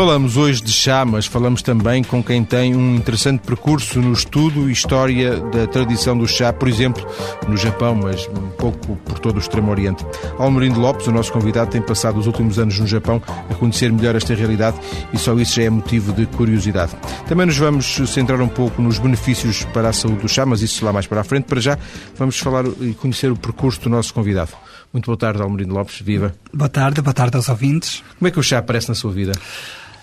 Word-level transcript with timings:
Falamos 0.00 0.38
hoje 0.38 0.62
de 0.62 0.72
chá, 0.72 1.04
mas 1.04 1.26
falamos 1.26 1.60
também 1.60 2.02
com 2.02 2.24
quem 2.24 2.42
tem 2.42 2.74
um 2.74 2.94
interessante 2.96 3.40
percurso 3.40 4.00
no 4.00 4.14
estudo 4.14 4.70
e 4.70 4.72
história 4.72 5.38
da 5.38 5.66
tradição 5.66 6.16
do 6.16 6.26
chá, 6.26 6.54
por 6.54 6.68
exemplo, 6.68 7.06
no 7.46 7.54
Japão, 7.54 7.94
mas 7.94 8.26
um 8.28 8.48
pouco 8.52 8.96
por 8.96 9.18
todo 9.18 9.36
o 9.36 9.38
Extremo 9.38 9.70
Oriente. 9.70 10.02
Almerindo 10.38 10.80
Lopes, 10.80 11.06
o 11.06 11.12
nosso 11.12 11.30
convidado, 11.30 11.72
tem 11.72 11.82
passado 11.82 12.18
os 12.18 12.26
últimos 12.26 12.58
anos 12.58 12.80
no 12.80 12.86
Japão 12.86 13.20
a 13.50 13.54
conhecer 13.54 13.92
melhor 13.92 14.16
esta 14.16 14.34
realidade 14.34 14.78
e 15.12 15.18
só 15.18 15.34
isso 15.34 15.56
já 15.56 15.64
é 15.64 15.68
motivo 15.70 16.14
de 16.14 16.24
curiosidade. 16.24 16.96
Também 17.28 17.44
nos 17.44 17.58
vamos 17.58 17.96
centrar 18.10 18.40
um 18.40 18.48
pouco 18.48 18.80
nos 18.80 18.98
benefícios 18.98 19.64
para 19.64 19.90
a 19.90 19.92
saúde 19.92 20.22
do 20.22 20.28
chá, 20.30 20.46
mas 20.46 20.62
isso 20.62 20.82
lá 20.82 20.94
mais 20.94 21.06
para 21.06 21.20
a 21.20 21.24
frente. 21.24 21.44
Para 21.44 21.60
já, 21.60 21.78
vamos 22.16 22.38
falar 22.38 22.64
e 22.80 22.94
conhecer 22.94 23.30
o 23.30 23.36
percurso 23.36 23.82
do 23.82 23.90
nosso 23.90 24.14
convidado. 24.14 24.52
Muito 24.94 25.04
boa 25.04 25.18
tarde, 25.18 25.42
Almerindo 25.42 25.74
Lopes. 25.74 26.00
Viva. 26.00 26.34
Boa 26.52 26.70
tarde, 26.70 27.02
boa 27.02 27.14
tarde 27.14 27.36
aos 27.36 27.50
ouvintes. 27.50 28.02
Como 28.18 28.28
é 28.28 28.30
que 28.30 28.40
o 28.40 28.42
chá 28.42 28.58
aparece 28.58 28.88
na 28.88 28.94
sua 28.94 29.12
vida? 29.12 29.32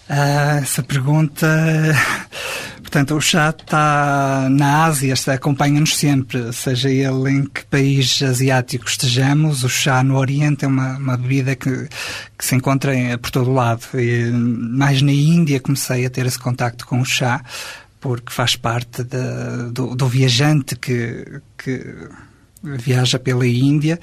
Ah, 0.09 0.59
essa 0.61 0.81
pergunta. 0.81 1.47
Portanto, 2.81 3.15
o 3.15 3.21
chá 3.21 3.49
está 3.49 4.47
na 4.49 4.85
Ásia, 4.85 5.13
acompanha-nos 5.33 5.97
sempre, 5.97 6.53
seja 6.53 6.89
ele 6.89 7.29
em 7.29 7.45
que 7.45 7.65
país 7.65 8.23
asiático 8.23 8.85
estejamos. 8.87 9.65
O 9.65 9.69
chá 9.69 10.01
no 10.01 10.15
Oriente 10.17 10.63
é 10.63 10.67
uma, 10.69 10.97
uma 10.97 11.17
bebida 11.17 11.53
que, 11.53 11.89
que 12.37 12.45
se 12.45 12.55
encontra 12.55 12.93
por 13.21 13.29
todo 13.29 13.49
o 13.49 13.53
lado. 13.53 13.83
E, 13.93 14.31
mais 14.31 15.01
na 15.01 15.11
Índia 15.11 15.59
comecei 15.59 16.05
a 16.05 16.09
ter 16.09 16.25
esse 16.25 16.39
contacto 16.39 16.87
com 16.87 17.01
o 17.01 17.05
chá, 17.05 17.43
porque 17.99 18.31
faz 18.31 18.55
parte 18.55 19.03
do, 19.03 19.93
do 19.93 20.07
viajante 20.07 20.77
que, 20.77 21.41
que 21.57 22.07
viaja 22.63 23.19
pela 23.19 23.45
Índia 23.45 23.99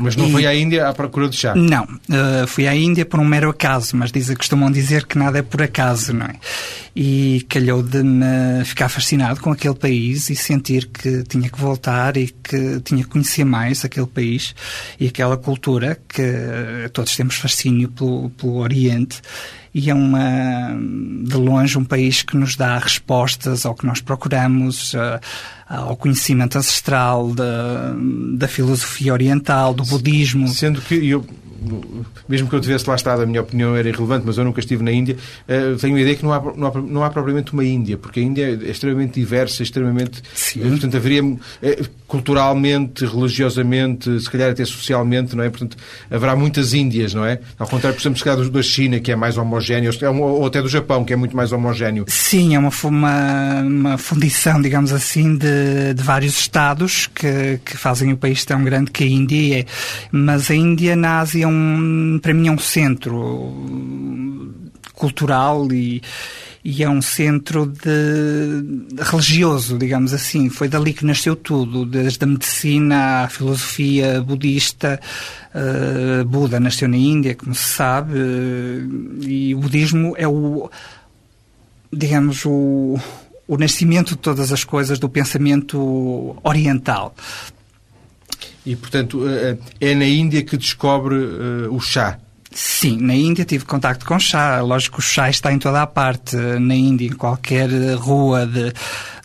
mas 0.00 0.16
não 0.16 0.28
e... 0.28 0.32
foi 0.32 0.46
à 0.46 0.54
Índia 0.54 0.88
à 0.88 0.94
procura 0.94 1.28
de 1.28 1.36
chá? 1.36 1.54
Não, 1.54 1.84
uh, 1.84 2.46
fui 2.46 2.66
à 2.66 2.74
Índia 2.74 3.04
por 3.04 3.20
um 3.20 3.24
mero 3.24 3.50
acaso, 3.50 3.96
mas 3.96 4.10
dizem, 4.10 4.36
costumam 4.36 4.70
dizer 4.70 5.06
que 5.06 5.18
nada 5.18 5.38
é 5.38 5.42
por 5.42 5.62
acaso, 5.62 6.12
não 6.14 6.26
é? 6.26 6.34
E 6.94 7.44
calhou 7.48 7.82
de 7.82 8.02
me 8.02 8.64
ficar 8.64 8.88
fascinado 8.88 9.40
com 9.40 9.50
aquele 9.50 9.74
país 9.74 10.30
e 10.30 10.36
sentir 10.36 10.86
que 10.86 11.22
tinha 11.24 11.48
que 11.48 11.58
voltar 11.58 12.16
e 12.16 12.28
que 12.28 12.80
tinha 12.80 13.02
que 13.02 13.10
conhecer 13.10 13.44
mais 13.44 13.84
aquele 13.84 14.06
país 14.06 14.54
e 14.98 15.06
aquela 15.06 15.36
cultura 15.36 15.98
que 16.08 16.22
todos 16.92 17.14
temos 17.16 17.36
fascínio 17.36 17.88
pelo, 17.88 18.30
pelo 18.30 18.56
Oriente 18.56 19.20
e 19.74 19.90
é 19.90 19.94
uma, 19.94 20.76
de 21.24 21.36
longe 21.36 21.78
um 21.78 21.84
país 21.84 22.22
que 22.22 22.36
nos 22.36 22.56
dá 22.56 22.78
respostas 22.78 23.64
ao 23.64 23.74
que 23.74 23.86
nós 23.86 24.00
procuramos, 24.00 24.92
uh, 24.94 25.20
ao 25.66 25.96
conhecimento 25.96 26.58
ancestral 26.58 27.32
da, 27.32 27.94
da 28.34 28.46
filosofia 28.46 29.12
oriental, 29.12 29.72
do 29.72 29.84
budismo. 29.84 30.48
Sendo 30.48 30.80
que 30.80 31.08
eu 31.08 31.24
mesmo 32.28 32.48
que 32.48 32.54
eu 32.54 32.60
tivesse 32.60 32.88
lá 32.88 32.96
estado, 32.96 33.22
a 33.22 33.26
minha 33.26 33.40
opinião 33.40 33.76
era 33.76 33.88
irrelevante, 33.88 34.24
mas 34.26 34.36
eu 34.36 34.44
nunca 34.44 34.60
estive 34.60 34.82
na 34.82 34.90
Índia, 34.90 35.16
uh, 35.48 35.76
tenho 35.76 35.96
a 35.96 36.00
ideia 36.00 36.16
que 36.16 36.24
não 36.24 36.32
há, 36.32 36.40
não 36.56 36.68
há, 36.68 36.80
não, 36.80 37.04
há, 37.04 37.10
propriamente 37.10 37.52
uma 37.52 37.64
Índia, 37.64 37.96
porque 37.96 38.20
a 38.20 38.22
Índia 38.22 38.46
é 38.46 38.70
extremamente 38.70 39.14
diversa, 39.14 39.62
extremamente. 39.62 40.22
Sim. 40.34 40.68
portanto, 40.68 40.96
haveria 40.96 41.22
culturalmente, 42.12 43.06
religiosamente, 43.06 44.20
se 44.20 44.28
calhar 44.28 44.50
até 44.50 44.62
socialmente, 44.66 45.34
não 45.34 45.42
é? 45.42 45.48
Portanto, 45.48 45.78
haverá 46.10 46.36
muitas 46.36 46.74
Índias, 46.74 47.14
não 47.14 47.24
é? 47.24 47.40
Ao 47.58 47.66
contrário, 47.66 47.96
por 47.96 48.02
exemplo, 48.02 48.18
se 48.18 48.24
calhar 48.24 48.50
da 48.50 48.62
China, 48.62 49.00
que 49.00 49.10
é 49.10 49.16
mais 49.16 49.38
homogéneo, 49.38 49.90
ou 50.20 50.44
até 50.44 50.60
do 50.60 50.68
Japão, 50.68 51.06
que 51.06 51.14
é 51.14 51.16
muito 51.16 51.34
mais 51.34 51.52
homogéneo. 51.52 52.04
Sim, 52.08 52.54
é 52.54 52.58
uma, 52.58 52.70
uma, 52.84 53.60
uma 53.62 53.96
fundição, 53.96 54.60
digamos 54.60 54.92
assim, 54.92 55.38
de, 55.38 55.94
de 55.94 56.02
vários 56.02 56.38
Estados 56.38 57.06
que, 57.06 57.58
que 57.64 57.78
fazem 57.78 58.12
o 58.12 58.16
país 58.18 58.44
tão 58.44 58.62
grande 58.62 58.90
que 58.90 59.04
a 59.04 59.06
Índia 59.06 59.60
é. 59.60 59.64
Mas 60.10 60.50
a 60.50 60.54
Índia 60.54 60.94
na 60.94 61.20
Ásia 61.20 61.44
é 61.44 61.48
um, 61.48 62.20
para 62.20 62.34
mim 62.34 62.46
é 62.46 62.52
um 62.52 62.58
centro 62.58 64.52
cultural 64.92 65.66
e, 65.72 66.02
e 66.64 66.82
é 66.82 66.88
um 66.88 67.02
centro 67.02 67.66
de, 67.66 69.02
religioso, 69.02 69.76
digamos 69.76 70.12
assim. 70.12 70.48
Foi 70.48 70.68
dali 70.68 70.92
que 70.92 71.04
nasceu 71.04 71.34
tudo, 71.34 71.84
desde 71.84 72.22
a 72.22 72.26
medicina 72.26 73.24
à 73.24 73.28
filosofia 73.28 74.22
budista. 74.22 75.00
Uh, 75.52 76.24
Buda 76.24 76.60
nasceu 76.60 76.88
na 76.88 76.96
Índia, 76.96 77.34
como 77.34 77.54
se 77.54 77.68
sabe, 77.68 78.16
uh, 78.16 79.24
e 79.24 79.54
o 79.54 79.58
budismo 79.58 80.14
é 80.16 80.26
o, 80.26 80.70
digamos, 81.92 82.44
o, 82.46 82.96
o 83.48 83.58
nascimento 83.58 84.10
de 84.10 84.18
todas 84.18 84.52
as 84.52 84.62
coisas 84.62 85.00
do 85.00 85.08
pensamento 85.08 86.36
oriental. 86.44 87.14
E, 88.64 88.76
portanto, 88.76 89.28
eh, 89.28 89.58
é 89.80 89.94
na 89.94 90.06
Índia 90.06 90.42
que 90.42 90.56
descobre 90.56 91.16
uh, 91.16 91.74
o 91.74 91.80
chá. 91.80 92.18
Sim, 92.54 92.98
na 93.00 93.14
Índia 93.14 93.44
tive 93.44 93.64
contacto 93.64 94.04
com 94.04 94.18
chá. 94.18 94.60
Lógico 94.60 94.96
que 94.96 95.02
o 95.02 95.06
chá 95.06 95.30
está 95.30 95.52
em 95.52 95.58
toda 95.58 95.82
a 95.82 95.86
parte. 95.86 96.36
Na 96.36 96.74
Índia, 96.74 97.06
em 97.06 97.12
qualquer 97.12 97.70
rua 97.94 98.46
de, 98.46 98.72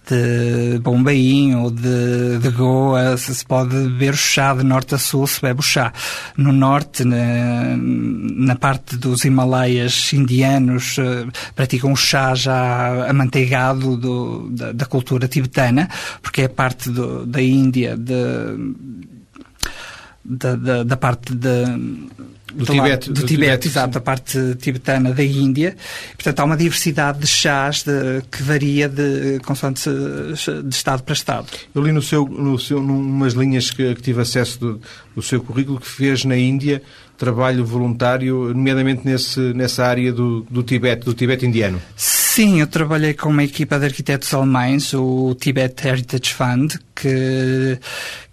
de 0.09 0.79
Bombaim 0.79 1.55
ou 1.55 1.69
de, 1.69 2.39
de 2.39 2.49
Goa, 2.51 3.17
se 3.17 3.45
pode 3.45 3.75
beber 3.75 4.13
o 4.13 4.17
chá 4.17 4.53
de 4.53 4.63
norte 4.63 4.95
a 4.95 4.97
sul, 4.97 5.27
se 5.27 5.41
bebe 5.41 5.59
o 5.59 5.63
chá. 5.63 5.91
No 6.37 6.53
norte, 6.53 7.03
na, 7.03 7.75
na 7.77 8.55
parte 8.55 8.95
dos 8.95 9.25
Himalaias 9.25 10.13
indianos, 10.13 10.97
uh, 10.97 11.27
praticam 11.53 11.91
o 11.91 11.97
chá 11.97 12.33
já 12.33 13.09
amanteigado 13.09 13.97
do, 13.97 14.49
da, 14.51 14.71
da, 14.71 14.85
cultura 14.85 15.27
tibetana, 15.27 15.89
porque 16.21 16.43
é 16.43 16.47
parte 16.47 16.89
do, 16.89 17.25
da 17.25 17.41
Índia 17.41 17.97
de 17.97 18.15
da, 20.23 20.55
da, 20.55 20.83
da 20.83 20.97
parte 20.97 21.33
de, 21.33 21.49
do, 22.57 22.65
do, 22.65 22.73
Tibete, 22.73 23.07
do, 23.07 23.13
do 23.13 23.25
Tibete, 23.25 23.27
Tibete, 23.27 23.67
exato, 23.67 23.93
da 23.93 24.01
parte 24.01 24.55
tibetana 24.55 25.13
da 25.13 25.23
Índia. 25.23 25.75
Portanto, 26.15 26.39
há 26.39 26.43
uma 26.43 26.57
diversidade 26.57 27.19
de 27.19 27.27
chás 27.27 27.83
de, 27.83 28.21
que 28.31 28.41
varia 28.41 28.89
de 28.89 29.39
consoante 29.45 29.89
de 29.89 30.75
estado 30.75 31.03
para 31.03 31.13
estado. 31.13 31.47
Eu 31.73 31.81
li 31.83 31.91
no 31.91 32.01
seu, 32.01 32.27
no 32.27 32.57
seu, 32.57 32.81
numas 32.81 33.33
linhas 33.33 33.69
que, 33.69 33.93
que 33.95 34.01
tive 34.01 34.21
acesso 34.21 34.59
do, 34.59 34.81
do 35.15 35.21
seu 35.21 35.41
currículo 35.41 35.79
que 35.79 35.87
fez 35.87 36.25
na 36.25 36.35
Índia 36.35 36.81
trabalho 37.17 37.65
voluntário, 37.65 38.53
nomeadamente 38.53 39.01
nesse, 39.03 39.39
nessa 39.53 39.85
área 39.85 40.13
do, 40.13 40.45
do 40.49 40.61
Tibete, 40.61 41.03
do 41.03 41.13
Tibete 41.13 41.45
indiano. 41.45 41.81
Sim, 41.95 42.61
eu 42.61 42.67
trabalhei 42.67 43.13
com 43.15 43.29
uma 43.29 43.43
equipa 43.43 43.79
de 43.79 43.85
arquitetos 43.85 44.31
alemães, 44.33 44.93
o 44.93 45.35
Tibet 45.39 45.85
Heritage 45.85 46.33
Fund, 46.33 46.75
que, 46.95 47.79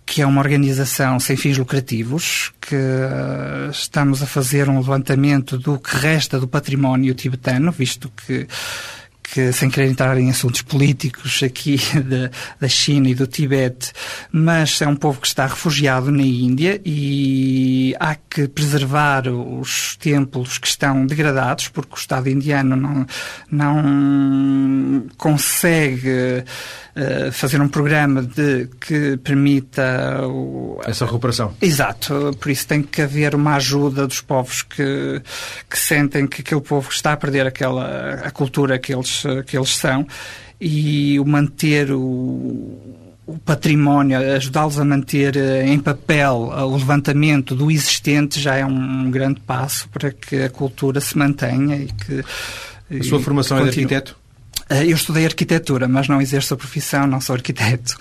que 0.07 0.21
é 0.23 0.27
uma 0.27 0.41
organização 0.41 1.19
sem 1.19 1.37
fins 1.37 1.57
lucrativos, 1.57 2.53
que 2.61 2.75
uh, 2.77 3.71
estamos 3.71 4.23
a 4.23 4.27
fazer 4.27 4.69
um 4.69 4.79
levantamento 4.79 5.59
do 5.59 5.79
que 5.79 5.97
resta 5.97 6.39
do 6.39 6.47
património 6.47 7.15
tibetano, 7.15 7.73
visto 7.73 8.13
que 8.27 8.47
que, 9.35 9.53
sem 9.53 9.69
querer 9.69 9.91
entrar 9.91 10.17
em 10.17 10.31
assuntos 10.31 10.63
políticos 10.63 11.43
aqui 11.43 11.77
da, 12.01 12.31
da 12.61 12.69
China 12.69 13.09
e 13.09 13.17
do 13.17 13.27
Tibete, 13.27 13.93
mas 14.31 14.81
é 14.81 14.87
um 14.87 14.95
povo 14.95 15.21
que 15.21 15.27
está 15.27 15.45
refugiado 15.45 16.13
na 16.13 16.23
Índia 16.23 16.81
e 16.85 17.97
há 17.99 18.15
que 18.15 18.47
preservar 18.47 19.27
os 19.27 19.97
templos 19.97 20.57
que 20.57 20.69
estão 20.69 21.05
degradados, 21.05 21.67
porque 21.67 21.95
o 21.95 21.99
Estado 21.99 22.29
indiano 22.29 22.77
não, 22.77 23.07
não 23.51 25.07
consegue 25.17 26.45
uh, 26.95 27.33
fazer 27.33 27.61
um 27.61 27.69
programa 27.69 28.23
de, 28.23 28.69
que 28.81 29.17
permita 29.17 30.29
o, 30.29 30.81
essa 30.85 31.05
recuperação. 31.05 31.57
Exato, 31.61 32.37
por 32.39 32.53
isso 32.53 32.69
tem 32.69 32.85
que 32.85 33.03
haver 33.03 33.35
uma 33.35 33.57
ajuda 33.57 34.07
dos 34.07 34.21
povos 34.21 34.63
que, 34.63 35.21
que 35.69 35.79
sentem 35.79 36.25
que 36.29 36.43
aquele 36.43 36.61
povo 36.61 36.89
está 36.89 37.15
a 37.15 37.17
perder 37.17 37.49
aquela 37.49 38.15
a 38.25 38.31
cultura 38.31 38.79
que 38.79 38.95
eles 38.95 39.24
que 39.47 39.57
eles 39.57 39.77
são 39.77 40.07
e 40.61 41.19
o 41.19 41.25
manter 41.25 41.91
o, 41.91 42.79
o 43.27 43.39
património, 43.45 44.19
ajudá-los 44.37 44.79
a 44.79 44.85
manter 44.85 45.37
eh, 45.37 45.67
em 45.67 45.79
papel 45.79 46.53
eh, 46.57 46.63
o 46.63 46.77
levantamento 46.77 47.55
do 47.55 47.71
existente 47.71 48.41
já 48.41 48.57
é 48.57 48.65
um 48.65 49.11
grande 49.11 49.41
passo 49.41 49.89
para 49.89 50.11
que 50.11 50.43
a 50.43 50.51
cultura 50.51 51.01
se 51.01 51.17
mantenha 51.17 51.77
e 51.77 51.87
que. 51.87 52.25
A 52.99 53.03
sua 53.03 53.21
formação 53.21 53.59
é 53.59 53.63
de 53.63 53.69
arquiteto? 53.69 54.17
Eh, 54.69 54.85
eu 54.85 54.95
estudei 54.95 55.25
arquitetura, 55.25 55.89
mas 55.89 56.07
não 56.07 56.21
exerço 56.21 56.55
a 56.55 56.57
profissão, 56.57 57.07
não 57.07 57.21
sou 57.21 57.35
arquiteto. 57.35 57.97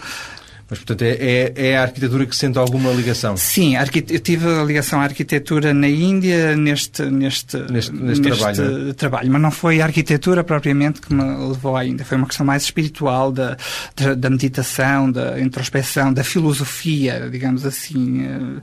Mas, 0.73 0.79
portanto, 0.79 1.03
é, 1.03 1.11
é, 1.11 1.53
é, 1.55 1.77
a 1.77 1.83
arquitetura 1.83 2.25
que 2.25 2.35
sente 2.35 2.57
alguma 2.57 2.89
ligação? 2.89 3.37
Sim, 3.37 3.75
eu 4.09 4.19
tive 4.19 4.47
a 4.47 4.63
ligação 4.63 4.99
à 4.99 5.03
arquitetura 5.03 5.71
na 5.71 5.87
Índia 5.87 6.55
neste, 6.55 7.03
neste, 7.03 7.57
neste, 7.57 7.71
neste, 7.71 7.91
neste 7.91 8.23
trabalho, 8.23 8.89
é? 8.89 8.93
trabalho, 8.93 9.31
mas 9.31 9.39
não 9.39 9.51
foi 9.51 9.81
a 9.81 9.85
arquitetura 9.85 10.43
propriamente 10.43 10.99
que 10.99 11.13
me 11.13 11.23
levou 11.23 11.77
à 11.77 11.85
Índia. 11.85 12.03
Foi 12.03 12.17
uma 12.17 12.25
questão 12.25 12.43
mais 12.43 12.63
espiritual 12.63 13.31
da, 13.31 13.55
da, 13.95 14.15
da 14.15 14.29
meditação, 14.31 15.11
da 15.11 15.39
introspeção, 15.39 16.11
da 16.11 16.23
filosofia, 16.23 17.29
digamos 17.31 17.67
assim, 17.67 18.25
uh, 18.25 18.61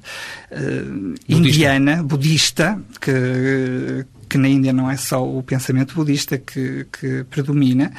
uh, 0.50 1.14
indiana, 1.28 2.02
budista, 2.02 2.76
que 3.00 4.04
que 4.30 4.38
na 4.38 4.48
Índia 4.48 4.72
não 4.72 4.88
é 4.88 4.96
só 4.96 5.28
o 5.28 5.42
pensamento 5.42 5.94
budista 5.96 6.38
que, 6.38 6.86
que 6.92 7.24
predomina, 7.24 7.92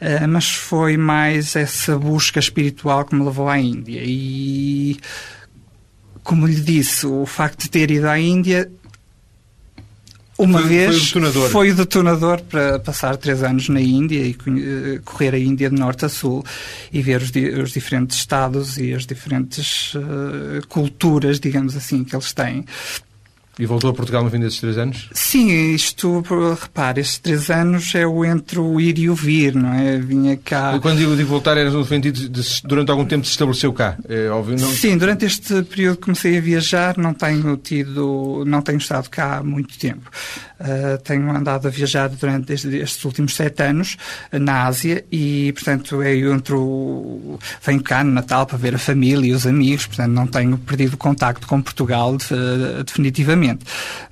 uh, 0.00 0.26
mas 0.26 0.54
foi 0.54 0.96
mais 0.96 1.54
essa 1.54 1.98
busca 1.98 2.40
espiritual 2.40 3.04
que 3.04 3.14
me 3.14 3.22
levou 3.22 3.46
à 3.46 3.58
Índia. 3.58 4.00
E, 4.02 4.96
como 6.24 6.46
lhe 6.46 6.60
disse, 6.60 7.06
o 7.06 7.26
facto 7.26 7.64
de 7.64 7.70
ter 7.70 7.90
ido 7.90 8.08
à 8.08 8.18
Índia 8.18 8.70
Uma 10.38 10.60
foi, 10.60 10.68
vez 10.68 10.88
foi 10.88 10.96
o 10.96 11.04
detonador. 11.04 11.50
foi 11.50 11.70
o 11.70 11.74
detonador 11.74 12.42
para 12.42 12.78
passar 12.78 13.16
três 13.18 13.42
anos 13.42 13.68
na 13.68 13.80
Índia 13.80 14.22
e 14.26 14.34
correr 15.04 15.34
a 15.34 15.38
Índia 15.38 15.68
de 15.68 15.76
norte 15.76 16.06
a 16.06 16.08
sul 16.08 16.42
e 16.90 17.02
ver 17.02 17.20
os, 17.20 17.30
os 17.62 17.72
diferentes 17.72 18.16
estados 18.16 18.78
e 18.78 18.94
as 18.94 19.04
diferentes 19.04 19.94
uh, 19.94 20.66
culturas, 20.68 21.38
digamos 21.38 21.76
assim, 21.76 22.02
que 22.02 22.16
eles 22.16 22.32
têm. 22.32 22.64
E 23.58 23.64
voltou 23.64 23.88
a 23.88 23.94
Portugal 23.94 24.22
no 24.22 24.30
fim 24.30 24.38
desses 24.38 24.60
três 24.60 24.76
anos? 24.76 25.08
Sim, 25.12 25.50
isto, 25.74 26.22
repare, 26.60 27.00
estes 27.00 27.18
três 27.18 27.48
anos 27.48 27.94
é 27.94 28.06
o 28.06 28.22
entre 28.22 28.58
o 28.58 28.78
ir 28.78 28.98
e 28.98 29.08
o 29.08 29.14
vir, 29.14 29.54
não 29.54 29.72
é? 29.72 29.98
Vinha 29.98 30.36
cá. 30.36 30.78
Quando 30.78 30.98
digo 30.98 31.16
de 31.16 31.24
voltar, 31.24 31.56
era 31.56 31.70
no 31.70 31.82
sentido 31.84 32.28
de, 32.28 32.42
durante 32.64 32.90
algum 32.90 33.06
tempo 33.06 33.24
se 33.24 33.30
estabeleceu 33.30 33.72
cá, 33.72 33.96
é 34.06 34.28
óbvio, 34.28 34.58
não? 34.60 34.68
Sim, 34.68 34.98
durante 34.98 35.24
este 35.24 35.62
período 35.62 35.98
comecei 35.98 36.36
a 36.36 36.40
viajar, 36.40 36.98
não 36.98 37.14
tenho 37.14 37.56
tido, 37.56 38.44
não 38.46 38.60
tenho 38.60 38.76
estado 38.76 39.08
cá 39.08 39.38
há 39.38 39.42
muito 39.42 39.78
tempo. 39.78 40.10
Uh, 40.58 40.96
tenho 41.02 41.30
andado 41.30 41.66
a 41.66 41.70
viajar 41.70 42.08
durante 42.08 42.52
estes 42.52 43.04
últimos 43.04 43.34
sete 43.34 43.62
anos 43.62 43.98
na 44.32 44.64
Ásia 44.64 45.04
e, 45.12 45.52
portanto, 45.52 46.00
é 46.00 46.16
eu 46.16 46.32
entro, 46.32 47.38
venho 47.62 47.82
cá 47.82 48.02
no 48.02 48.10
Natal 48.10 48.46
para 48.46 48.56
ver 48.56 48.74
a 48.74 48.78
família 48.78 49.28
e 49.30 49.32
os 49.32 49.46
amigos, 49.46 49.86
portanto, 49.86 50.12
não 50.12 50.26
tenho 50.26 50.56
perdido 50.56 50.94
o 50.94 50.96
contacto 50.96 51.46
com 51.46 51.60
Portugal 51.60 52.16
de, 52.16 52.24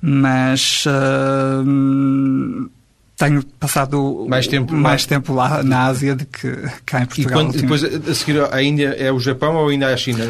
mas 0.01 0.85
uh, 0.85 2.69
tenho 3.17 3.43
passado 3.59 4.25
mais 4.29 4.47
tempo, 4.47 4.73
mais, 4.73 4.83
mais 4.83 5.05
tempo 5.05 5.33
lá 5.33 5.63
na 5.63 5.85
Ásia 5.85 6.15
do 6.15 6.25
que 6.25 6.51
cá 6.85 7.01
em 7.01 7.05
Portugal. 7.05 7.31
E 7.31 7.33
quando, 7.33 7.61
depois 7.61 7.83
a 7.83 8.13
seguir 8.13 8.41
a 8.51 8.61
Índia 8.61 8.89
é 8.97 9.11
o 9.11 9.19
Japão 9.19 9.55
ou 9.55 9.69
ainda 9.69 9.89
é 9.89 9.93
a 9.93 9.97
China? 9.97 10.25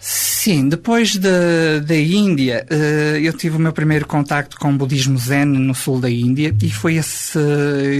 Sim, 0.00 0.68
depois 0.68 1.16
da, 1.16 1.78
da 1.82 1.96
Índia, 1.96 2.66
uh, 2.70 3.16
eu 3.16 3.32
tive 3.32 3.56
o 3.56 3.58
meu 3.58 3.72
primeiro 3.72 4.06
contacto 4.06 4.58
com 4.58 4.70
o 4.70 4.76
budismo 4.76 5.16
Zen 5.16 5.46
no 5.46 5.74
sul 5.74 5.98
da 5.98 6.10
Índia 6.10 6.54
e 6.62 6.70
foi 6.70 6.96
esse, 6.96 7.38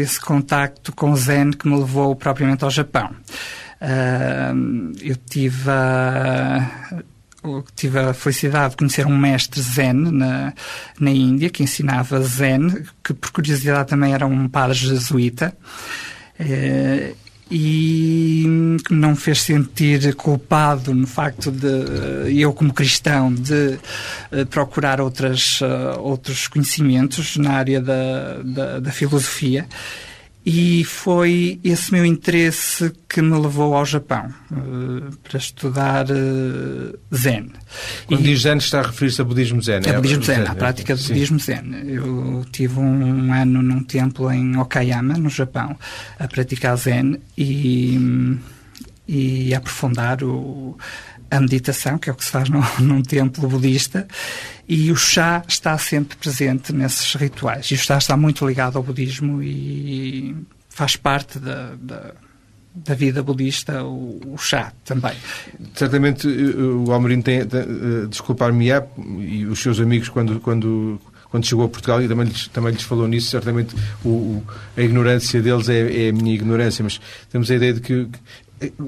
esse 0.00 0.20
contacto 0.20 0.94
com 0.94 1.16
Zen 1.16 1.52
que 1.52 1.66
me 1.66 1.78
levou 1.78 2.14
propriamente 2.14 2.62
ao 2.62 2.70
Japão. 2.70 3.10
Uh, 3.81 4.92
eu 5.02 5.16
tive 5.16 5.70
a 5.70 7.02
tive 7.75 7.99
a 7.99 8.14
felicidade 8.14 8.70
de 8.70 8.76
conhecer 8.76 9.06
um 9.06 9.17
mestre 9.17 9.61
Zen 9.61 9.93
na, 9.93 10.52
na 10.99 11.11
Índia, 11.11 11.50
que 11.50 11.62
ensinava 11.62 12.20
Zen, 12.23 12.85
que 13.02 13.12
por 13.12 13.31
curiosidade 13.31 13.88
também 13.88 14.12
era 14.12 14.26
um 14.26 14.49
padre 14.49 14.76
jesuíta. 14.76 15.56
Eh, 16.38 17.14
e 17.50 18.44
não 18.91 19.11
me 19.11 19.17
fez 19.17 19.43
sentir 19.43 20.14
culpado 20.14 20.94
no 20.94 21.06
facto 21.06 21.50
de 21.52 22.41
eu 22.41 22.52
como 22.55 22.73
cristão 22.73 23.32
de 23.32 23.79
eh, 24.32 24.44
procurar 24.46 25.00
outras, 25.00 25.61
outros 25.99 26.49
conhecimentos 26.49 27.37
na 27.37 27.52
área 27.52 27.81
da, 27.81 28.43
da, 28.43 28.81
da 28.81 28.91
filosofia 28.91 29.69
e 30.46 30.85
foi 30.85 31.58
esse 31.64 31.91
meu 31.91 32.05
interesse 32.05 32.93
que 33.08 33.23
me 33.23 33.38
levou 33.38 33.75
ao 33.75 33.87
Japão 33.87 34.29
uh, 34.52 35.17
para 35.23 35.38
estudar 35.38 36.05
uh, 36.11 36.99
Zen. 37.14 37.50
Quando 38.06 38.20
e, 38.20 38.25
diz 38.25 38.43
Zen, 38.43 38.58
está 38.58 38.81
a 38.81 38.82
referir-se 38.82 39.23
a 39.23 39.25
budismo 39.25 39.62
Zen? 39.62 39.81
A 39.87 39.88
é 39.88 39.93
budismo 39.94 40.23
Zen, 40.23 40.43
a 40.46 40.55
prática 40.55 40.94
do 40.94 41.02
budismo 41.02 41.38
Zen. 41.38 41.75
Eu 41.87 42.44
tive 42.52 42.79
um 42.79 43.32
ano 43.32 43.62
num 43.62 43.82
templo 43.82 44.31
em 44.31 44.56
Okayama, 44.58 45.14
no 45.14 45.31
Japão, 45.31 45.79
a 46.19 46.29
praticar 46.29 46.76
Zen 46.76 47.19
e, 47.38 48.38
e 49.08 49.55
aprofundar 49.55 50.23
o, 50.23 50.76
a 51.30 51.40
meditação, 51.40 51.98
que 51.98 52.10
é 52.10 52.12
o 52.12 52.16
que 52.16 52.24
se 52.24 52.30
faz 52.30 52.48
num, 52.50 52.62
num 52.80 53.02
templo 53.02 53.48
budista, 53.48 54.06
e 54.68 54.90
o 54.90 54.96
chá 54.96 55.42
está 55.46 55.76
sempre 55.78 56.16
presente 56.16 56.72
nesses 56.72 57.14
rituais. 57.14 57.66
E 57.66 57.74
o 57.74 57.78
chá 57.78 57.98
está 57.98 58.16
muito 58.16 58.46
ligado 58.46 58.76
ao 58.76 58.82
budismo 58.82 59.42
e 59.42 60.34
faz 60.68 60.96
parte 60.96 61.38
da, 61.38 61.74
da 61.76 62.14
da 62.74 62.94
vida 62.94 63.22
budista, 63.22 63.84
o, 63.84 64.20
o, 64.26 64.36
chá 64.36 64.72
também. 64.84 65.14
Certamente 65.76 66.26
eh, 66.26 66.56
o 66.60 66.90
Almerim 66.90 67.22
tem, 67.22 67.46
tem 67.46 67.60
uh, 67.60 68.08
desculpar-me-á 68.08 68.84
e 69.20 69.46
os 69.46 69.60
seus 69.60 69.78
amigos 69.78 70.08
quando, 70.08 70.40
quando, 70.40 71.00
quando 71.30 71.46
chegou 71.46 71.66
a 71.66 71.68
Portugal 71.68 72.02
e 72.02 72.08
também 72.08 72.26
lhes, 72.26 72.48
também 72.48 72.72
lhes 72.72 72.82
falou 72.82 73.06
nisso, 73.06 73.30
certamente 73.30 73.76
o, 74.04 74.08
o, 74.08 74.44
a 74.76 74.82
ignorância 74.82 75.40
deles 75.40 75.68
é, 75.68 76.06
é, 76.06 76.08
a 76.08 76.12
minha 76.12 76.34
ignorância, 76.34 76.82
mas 76.82 77.00
temos 77.30 77.48
a 77.48 77.54
ideia 77.54 77.74
de 77.74 77.80
que 77.80 78.08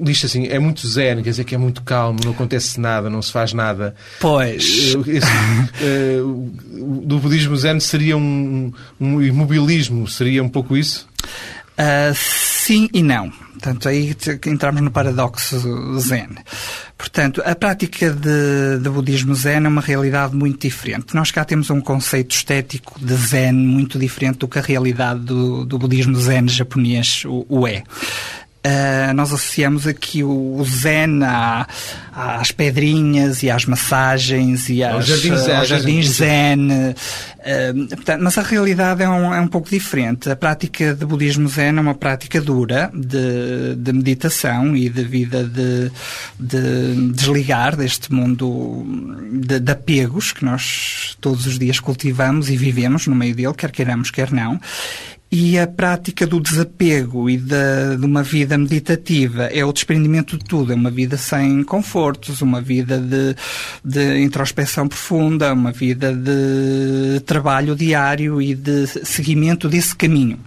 diz 0.01 0.25
assim, 0.25 0.47
é 0.47 0.59
muito 0.59 0.87
zen, 0.87 1.17
quer 1.17 1.29
dizer 1.29 1.43
que 1.43 1.55
é 1.55 1.57
muito 1.57 1.81
calmo, 1.83 2.19
não 2.23 2.31
acontece 2.31 2.79
nada, 2.79 3.09
não 3.09 3.21
se 3.21 3.31
faz 3.31 3.53
nada. 3.53 3.95
Pois. 4.19 4.95
Eh, 4.95 5.17
esse, 5.17 6.21
uh, 6.21 7.01
do 7.05 7.19
budismo 7.19 7.55
zen 7.55 7.79
seria 7.79 8.17
um, 8.17 8.71
um 8.99 9.21
imobilismo, 9.21 10.07
seria 10.07 10.43
um 10.43 10.49
pouco 10.49 10.75
isso? 10.75 11.07
Uh, 11.73 12.13
sim 12.15 12.89
e 12.93 13.03
não. 13.03 13.31
Portanto, 13.57 13.89
aí 13.89 14.15
entramos 14.45 14.81
no 14.81 14.91
paradoxo 14.91 15.99
zen. 15.99 16.29
Portanto, 16.95 17.41
a 17.43 17.55
prática 17.55 18.11
de, 18.11 18.79
de, 18.79 18.89
budismo 18.89 19.33
zen 19.33 19.65
é 19.65 19.67
uma 19.67 19.81
realidade 19.81 20.35
muito 20.35 20.61
diferente. 20.61 21.15
Nós 21.15 21.31
cá 21.31 21.43
temos 21.43 21.69
um 21.71 21.81
conceito 21.81 22.35
estético 22.35 22.99
de 22.99 23.15
zen 23.15 23.53
muito 23.53 23.97
diferente 23.97 24.37
do 24.39 24.47
que 24.47 24.59
a 24.59 24.61
realidade 24.61 25.21
do, 25.21 25.65
do 25.65 25.79
budismo 25.79 26.15
zen 26.15 26.47
japonês 26.47 27.23
o, 27.25 27.45
o 27.49 27.67
é. 27.67 27.83
Uh, 28.67 29.13
nós 29.13 29.31
associamos 29.31 29.87
aqui 29.87 30.25
o, 30.25 30.61
zen 30.65 31.23
à, 31.23 31.65
às 32.11 32.51
pedrinhas 32.51 33.41
e 33.41 33.49
às 33.49 33.65
massagens 33.65 34.67
e 34.67 34.83
às, 34.83 35.05
jardins, 35.05 35.47
aos 35.47 35.67
jardins 35.69 36.07
zen. 36.09 36.67
Uh, 36.67 37.87
portanto, 37.87 38.21
mas 38.21 38.37
a 38.37 38.41
realidade 38.41 39.03
é 39.03 39.07
um, 39.07 39.33
é 39.33 39.39
um 39.39 39.47
pouco 39.47 39.69
diferente. 39.69 40.29
A 40.29 40.35
prática 40.35 40.93
de 40.93 41.05
budismo 41.05 41.47
zen 41.47 41.77
é 41.77 41.79
uma 41.79 41.95
prática 41.95 42.41
dura 42.41 42.91
de, 42.93 43.75
de 43.77 43.93
meditação 43.93 44.75
e 44.75 44.89
de 44.89 45.03
vida 45.03 45.45
de, 45.45 45.89
de 46.37 47.11
desligar 47.13 47.77
deste 47.77 48.11
mundo 48.11 48.85
de, 49.31 49.61
de 49.61 49.71
apegos 49.71 50.33
que 50.33 50.43
nós 50.43 51.15
todos 51.21 51.45
os 51.45 51.57
dias 51.57 51.79
cultivamos 51.79 52.49
e 52.49 52.57
vivemos 52.57 53.07
no 53.07 53.15
meio 53.15 53.33
dele, 53.33 53.53
quer 53.53 53.71
queiramos, 53.71 54.11
quer 54.11 54.29
não. 54.29 54.59
E 55.29 55.59
a 55.59 55.67
prática 55.67 56.25
do 56.25 56.39
desapego 56.39 57.29
e 57.29 57.35
de, 57.35 57.97
de, 57.99 58.05
uma 58.05 58.23
vida 58.23 58.57
meditativa 58.57 59.43
é 59.45 59.63
o 59.65 59.73
desprendimento 59.73 60.37
de 60.37 60.45
tudo, 60.45 60.71
é 60.71 60.75
uma 60.75 60.89
vida 60.89 61.17
sem 61.17 61.63
confortos, 61.63 62.41
uma 62.41 62.61
vida 62.61 62.97
de, 62.97 63.35
de 63.83 64.23
introspeção 64.23 64.87
profunda, 64.87 65.51
uma 65.51 65.73
vida 65.73 66.13
de 66.13 67.19
trabalho 67.25 67.75
diário 67.75 68.41
e 68.41 68.55
de 68.55 68.87
seguimento 68.87 69.67
desse 69.67 69.93
caminho. 69.93 70.39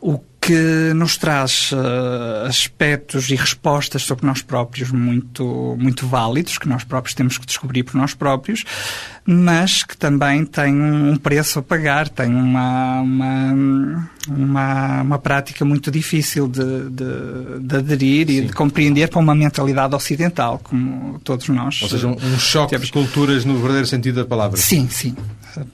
O 0.00 0.18
que 0.42 0.92
nos 0.92 1.16
traz 1.16 1.70
uh, 1.70 2.46
aspectos 2.48 3.30
e 3.30 3.36
respostas 3.36 4.02
sobre 4.02 4.26
nós 4.26 4.42
próprios 4.42 4.90
muito, 4.90 5.76
muito 5.78 6.04
válidos, 6.04 6.58
que 6.58 6.68
nós 6.68 6.82
próprios 6.82 7.14
temos 7.14 7.38
que 7.38 7.46
descobrir 7.46 7.84
por 7.84 7.94
nós 7.94 8.12
próprios, 8.12 8.64
mas 9.24 9.82
que 9.84 9.96
também 9.96 10.44
tem 10.44 10.74
um 10.74 11.16
preço 11.16 11.60
a 11.60 11.62
pagar, 11.62 12.08
tem 12.08 12.34
uma, 12.34 13.00
uma, 13.00 14.08
uma, 14.28 15.02
uma 15.02 15.18
prática 15.18 15.64
muito 15.64 15.90
difícil 15.90 16.48
de, 16.48 16.90
de, 16.90 17.60
de 17.60 17.76
aderir 17.76 18.26
Sim. 18.26 18.32
e 18.32 18.40
de 18.46 18.52
compreender 18.52 19.08
para 19.08 19.20
uma 19.20 19.34
mentalidade 19.34 19.94
ocidental, 19.94 20.60
como 20.62 21.20
todos 21.20 21.48
nós. 21.48 21.80
Ou 21.82 21.88
seja, 21.88 22.08
um, 22.08 22.16
um 22.16 22.38
choque 22.38 22.70
temos. 22.70 22.86
de 22.86 22.92
culturas 22.92 23.44
no 23.44 23.54
verdadeiro 23.54 23.86
sentido 23.86 24.16
da 24.16 24.24
palavra. 24.24 24.56
Sim, 24.56 24.88
sim. 24.88 25.14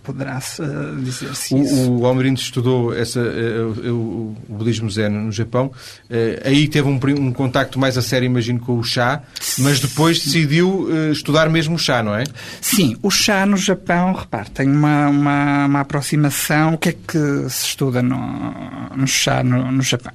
Poderá-se 0.02 0.60
uh, 0.60 0.96
dizer-se 1.00 1.54
o, 1.54 1.62
isso. 1.62 1.92
O 1.92 2.04
Almerindo 2.04 2.40
estudou 2.40 2.92
essa, 2.92 3.20
uh, 3.20 3.92
o, 3.92 4.36
o 4.48 4.56
budismo 4.56 4.90
zen 4.90 5.08
no 5.08 5.32
Japão. 5.32 5.66
Uh, 6.10 6.44
aí 6.44 6.66
teve 6.66 6.88
um, 6.88 6.98
um 7.18 7.32
contacto 7.32 7.78
mais 7.78 7.96
a 7.96 8.02
sério, 8.02 8.26
imagino, 8.26 8.58
com 8.58 8.76
o 8.76 8.82
chá, 8.82 9.22
mas 9.58 9.78
depois 9.78 10.18
decidiu 10.18 10.88
estudar 11.12 11.48
mesmo 11.48 11.76
o 11.76 11.78
chá, 11.78 12.02
não 12.02 12.14
é? 12.14 12.24
Sim, 12.60 12.96
o 13.02 13.10
chá 13.10 13.37
no 13.46 13.56
Japão, 13.56 14.12
repare, 14.12 14.50
tem 14.50 14.68
uma, 14.68 15.08
uma, 15.08 15.66
uma, 15.66 15.80
aproximação. 15.80 16.74
O 16.74 16.78
que 16.78 16.90
é 16.90 16.92
que 16.92 17.18
se 17.48 17.66
estuda 17.66 18.02
no, 18.02 18.16
no 18.96 19.06
chá 19.06 19.42
no, 19.42 19.70
no 19.70 19.82
Japão? 19.82 20.12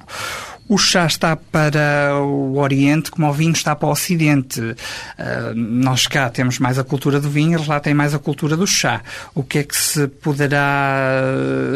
O 0.66 0.78
chá 0.78 1.04
está 1.06 1.36
para 1.36 2.18
o 2.22 2.56
Oriente 2.56 3.10
como 3.10 3.28
o 3.28 3.32
vinho 3.32 3.52
está 3.52 3.76
para 3.76 3.86
o 3.86 3.92
Ocidente. 3.92 4.60
Uh, 4.60 5.54
nós 5.54 6.06
cá 6.06 6.30
temos 6.30 6.58
mais 6.58 6.78
a 6.78 6.84
cultura 6.84 7.20
do 7.20 7.28
vinho, 7.28 7.58
eles 7.58 7.66
lá 7.66 7.78
têm 7.80 7.92
mais 7.92 8.14
a 8.14 8.18
cultura 8.18 8.56
do 8.56 8.66
chá. 8.66 9.02
O 9.34 9.42
que 9.42 9.58
é 9.58 9.62
que 9.62 9.76
se 9.76 10.08
poderá 10.08 11.20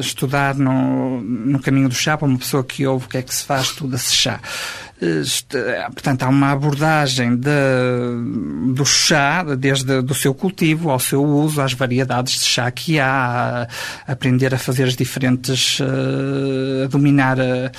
estudar 0.00 0.54
no, 0.54 1.20
no 1.20 1.60
caminho 1.60 1.88
do 1.90 1.94
chá 1.94 2.16
para 2.16 2.26
uma 2.26 2.38
pessoa 2.38 2.64
que 2.64 2.86
ouve 2.86 3.04
o 3.04 3.08
que 3.08 3.18
é 3.18 3.22
que 3.22 3.34
se 3.34 3.44
faz, 3.44 3.66
estuda-se 3.66 4.14
chá? 4.14 4.40
Portanto, 5.92 6.24
há 6.24 6.28
uma 6.28 6.50
abordagem 6.50 7.36
de, 7.36 7.50
do 8.74 8.84
chá, 8.84 9.44
desde 9.44 10.02
do 10.02 10.14
seu 10.14 10.34
cultivo 10.34 10.90
ao 10.90 10.98
seu 10.98 11.24
uso, 11.24 11.60
às 11.60 11.72
variedades 11.72 12.40
de 12.40 12.44
chá 12.44 12.68
que 12.70 12.98
há, 12.98 13.68
a 14.06 14.12
aprender 14.12 14.52
a 14.52 14.58
fazer 14.58 14.84
as 14.84 14.96
diferentes, 14.96 15.78
a 15.80 16.88
dominar 16.88 17.38
a, 17.40 17.70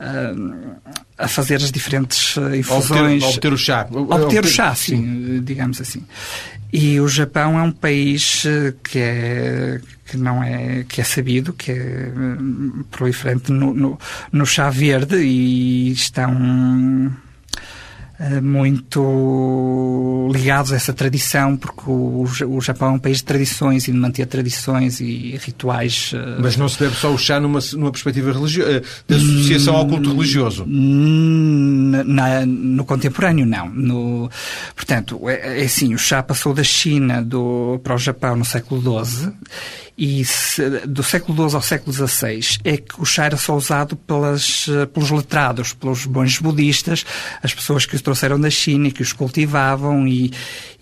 a, 0.00 1.24
a 1.24 1.28
fazer 1.28 1.56
as 1.56 1.70
diferentes 1.70 2.36
infusões. 2.56 3.22
Obter, 3.22 3.34
obter 3.36 3.52
o 3.52 3.58
chá. 3.58 3.86
Obter, 3.90 4.24
obter 4.24 4.44
o 4.44 4.48
chá, 4.48 4.74
sim, 4.74 4.96
sim, 4.96 5.42
digamos 5.44 5.80
assim. 5.80 6.02
E 6.72 6.98
o 7.00 7.06
Japão 7.06 7.58
é 7.58 7.62
um 7.62 7.70
país 7.72 8.44
que 8.82 8.98
é 8.98 9.80
que 10.06 10.16
não 10.16 10.42
é 10.42 10.84
que 10.88 11.00
é 11.00 11.04
sabido 11.04 11.52
que 11.52 11.72
é 11.72 12.12
proliferante 12.90 13.50
no, 13.52 13.72
no, 13.72 13.98
no 14.30 14.46
chá 14.46 14.68
verde 14.68 15.16
e 15.16 15.90
estão 15.92 16.30
eh, 16.34 17.31
muito 18.40 20.30
ligados 20.32 20.72
a 20.72 20.76
essa 20.76 20.92
tradição, 20.92 21.56
porque 21.56 21.82
o, 21.86 22.24
o 22.48 22.60
Japão 22.60 22.90
é 22.90 22.92
um 22.92 22.98
país 22.98 23.18
de 23.18 23.24
tradições 23.24 23.88
e 23.88 23.92
de 23.92 23.98
manter 23.98 24.26
tradições 24.26 25.00
e 25.00 25.36
rituais. 25.42 26.12
Eh, 26.14 26.36
Mas 26.38 26.56
não 26.56 26.68
se 26.68 26.78
deve 26.78 26.94
só 26.96 27.12
o 27.12 27.18
chá 27.18 27.40
numa, 27.40 27.58
numa 27.74 27.90
perspectiva 27.90 28.32
religiosa, 28.32 28.70
eh, 28.70 28.82
de 29.08 29.14
associação 29.14 29.76
ao 29.76 29.86
culto 29.86 30.10
religioso? 30.12 30.64
Na, 30.66 32.46
no 32.46 32.84
contemporâneo, 32.84 33.44
não. 33.44 33.68
No, 33.68 34.30
portanto, 34.74 35.28
é, 35.28 35.60
é 35.60 35.64
assim, 35.64 35.94
o 35.94 35.98
chá 35.98 36.22
passou 36.22 36.54
da 36.54 36.62
China 36.64 37.22
do, 37.22 37.80
para 37.82 37.94
o 37.94 37.98
Japão 37.98 38.36
no 38.36 38.44
século 38.44 39.04
XII 39.04 39.32
e 39.96 40.24
se, 40.24 40.68
do 40.86 41.02
século 41.02 41.48
XII 41.48 41.56
ao 41.56 41.62
século 41.62 41.92
XVI 41.92 42.58
é 42.64 42.76
que 42.78 43.00
o 43.00 43.04
chá 43.04 43.26
era 43.26 43.36
só 43.36 43.54
usado 43.54 43.94
pelas, 43.94 44.66
pelos 44.92 45.10
letrados, 45.10 45.74
pelos 45.74 46.06
bons 46.06 46.38
budistas, 46.38 47.04
as 47.42 47.52
pessoas 47.52 47.84
que 47.84 47.94
o 47.94 48.00
trouxeram 48.00 48.40
da 48.40 48.48
China 48.48 48.88
e 48.88 48.92
que 48.92 49.02
os 49.02 49.12
cultivavam 49.12 50.08
e, 50.08 50.32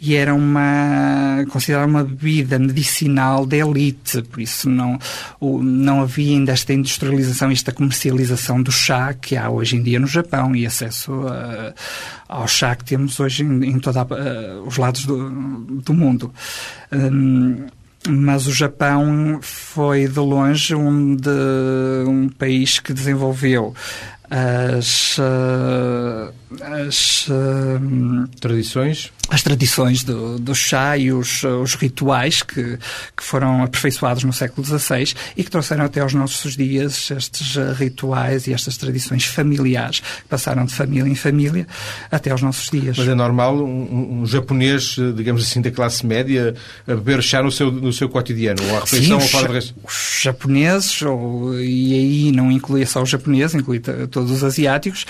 e 0.00 0.14
era 0.14 0.32
uma 0.32 1.44
considerada 1.50 1.86
uma 1.86 2.04
bebida 2.04 2.58
medicinal 2.58 3.44
de 3.44 3.58
elite, 3.58 4.22
por 4.22 4.40
isso 4.40 4.70
não, 4.70 4.98
não 5.40 6.02
havia 6.02 6.36
ainda 6.36 6.52
esta 6.52 6.72
industrialização, 6.72 7.50
esta 7.50 7.72
comercialização 7.72 8.62
do 8.62 8.70
chá 8.70 9.12
que 9.12 9.36
há 9.36 9.50
hoje 9.50 9.76
em 9.76 9.82
dia 9.82 9.98
no 9.98 10.06
Japão 10.06 10.54
e 10.54 10.64
acesso 10.64 11.26
a, 11.26 11.74
ao 12.28 12.46
chá 12.46 12.76
que 12.76 12.84
temos 12.84 13.18
hoje 13.18 13.42
em, 13.42 13.64
em 13.64 13.78
todos 13.80 14.00
os 14.64 14.76
lados 14.76 15.04
do, 15.04 15.30
do 15.82 15.92
mundo. 15.92 16.32
Um, 16.92 17.66
mas 18.08 18.46
o 18.46 18.52
Japão 18.52 19.38
foi 19.42 20.08
de 20.08 20.18
longe 20.18 20.74
um, 20.74 21.14
de, 21.14 21.30
um 22.06 22.28
país 22.28 22.78
que 22.78 22.92
desenvolveu 22.92 23.74
as, 24.30 25.18
uh, 25.18 26.32
as 26.62 27.26
uh, 27.28 28.28
tradições 28.40 29.12
as 29.30 29.42
tradições 29.42 30.02
do, 30.02 30.38
do 30.38 30.54
chá 30.54 30.98
e 30.98 31.12
os, 31.12 31.44
os 31.44 31.76
rituais 31.76 32.42
que, 32.42 32.76
que 33.16 33.22
foram 33.22 33.62
aperfeiçoados 33.62 34.24
no 34.24 34.32
século 34.32 34.66
XVI 34.66 35.14
e 35.36 35.44
que 35.44 35.50
trouxeram 35.50 35.84
até 35.84 36.00
aos 36.00 36.12
nossos 36.12 36.56
dias 36.56 37.10
estes 37.12 37.56
rituais 37.76 38.48
e 38.48 38.52
estas 38.52 38.76
tradições 38.76 39.24
familiares 39.24 40.00
que 40.00 40.28
passaram 40.28 40.64
de 40.64 40.74
família 40.74 41.08
em 41.08 41.14
família 41.14 41.66
até 42.10 42.30
aos 42.30 42.42
nossos 42.42 42.68
dias. 42.68 42.98
Mas 42.98 43.06
é 43.06 43.14
normal 43.14 43.56
um, 43.56 44.22
um 44.22 44.26
japonês, 44.26 44.96
digamos 45.14 45.44
assim, 45.44 45.62
da 45.62 45.70
classe 45.70 46.04
média, 46.04 46.54
beber 46.84 47.22
chá 47.22 47.40
no 47.40 47.52
seu, 47.52 47.70
no 47.70 47.92
seu 47.92 48.08
cotidiano, 48.08 48.60
ou 48.68 48.76
à 48.76 48.80
refeição 48.80 49.20
Sim, 49.20 49.26
ou 49.26 49.40
fora 49.42 49.52
resto? 49.52 49.74
Os 49.84 50.20
japoneses, 50.22 51.02
ou, 51.02 51.54
e 51.54 51.94
aí 51.94 52.32
não 52.32 52.50
inclui 52.50 52.84
só 52.84 53.00
os 53.00 53.08
japoneses, 53.08 53.54
inclui 53.54 53.80
todos 54.20 54.30
os 54.30 54.44
asiáticos, 54.44 55.06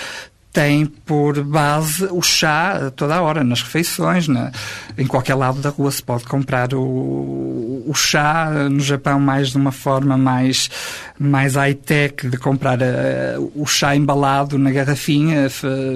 tem 0.53 0.85
por 0.85 1.41
base 1.43 2.05
o 2.11 2.21
chá 2.21 2.91
toda 2.95 3.15
a 3.15 3.21
hora, 3.21 3.43
nas 3.43 3.61
refeições, 3.61 4.27
na, 4.27 4.51
em 4.97 5.07
qualquer 5.07 5.35
lado 5.35 5.61
da 5.61 5.69
rua 5.69 5.89
se 5.91 6.03
pode 6.03 6.25
comprar 6.25 6.73
o, 6.73 7.83
o 7.87 7.93
chá, 7.93 8.49
no 8.69 8.81
Japão 8.81 9.19
mais 9.19 9.49
de 9.49 9.57
uma 9.57 9.71
forma 9.71 10.17
mais, 10.17 10.69
mais 11.17 11.55
high-tech, 11.55 12.27
de 12.27 12.37
comprar 12.37 12.79
uh, 12.79 13.51
o 13.55 13.65
chá 13.65 13.95
embalado 13.95 14.57
na 14.57 14.71
garrafinha, 14.71 15.47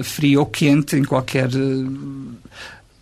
frio 0.02 0.40
ou 0.40 0.46
quente, 0.46 0.96
em 0.96 1.04
qualquer 1.04 1.48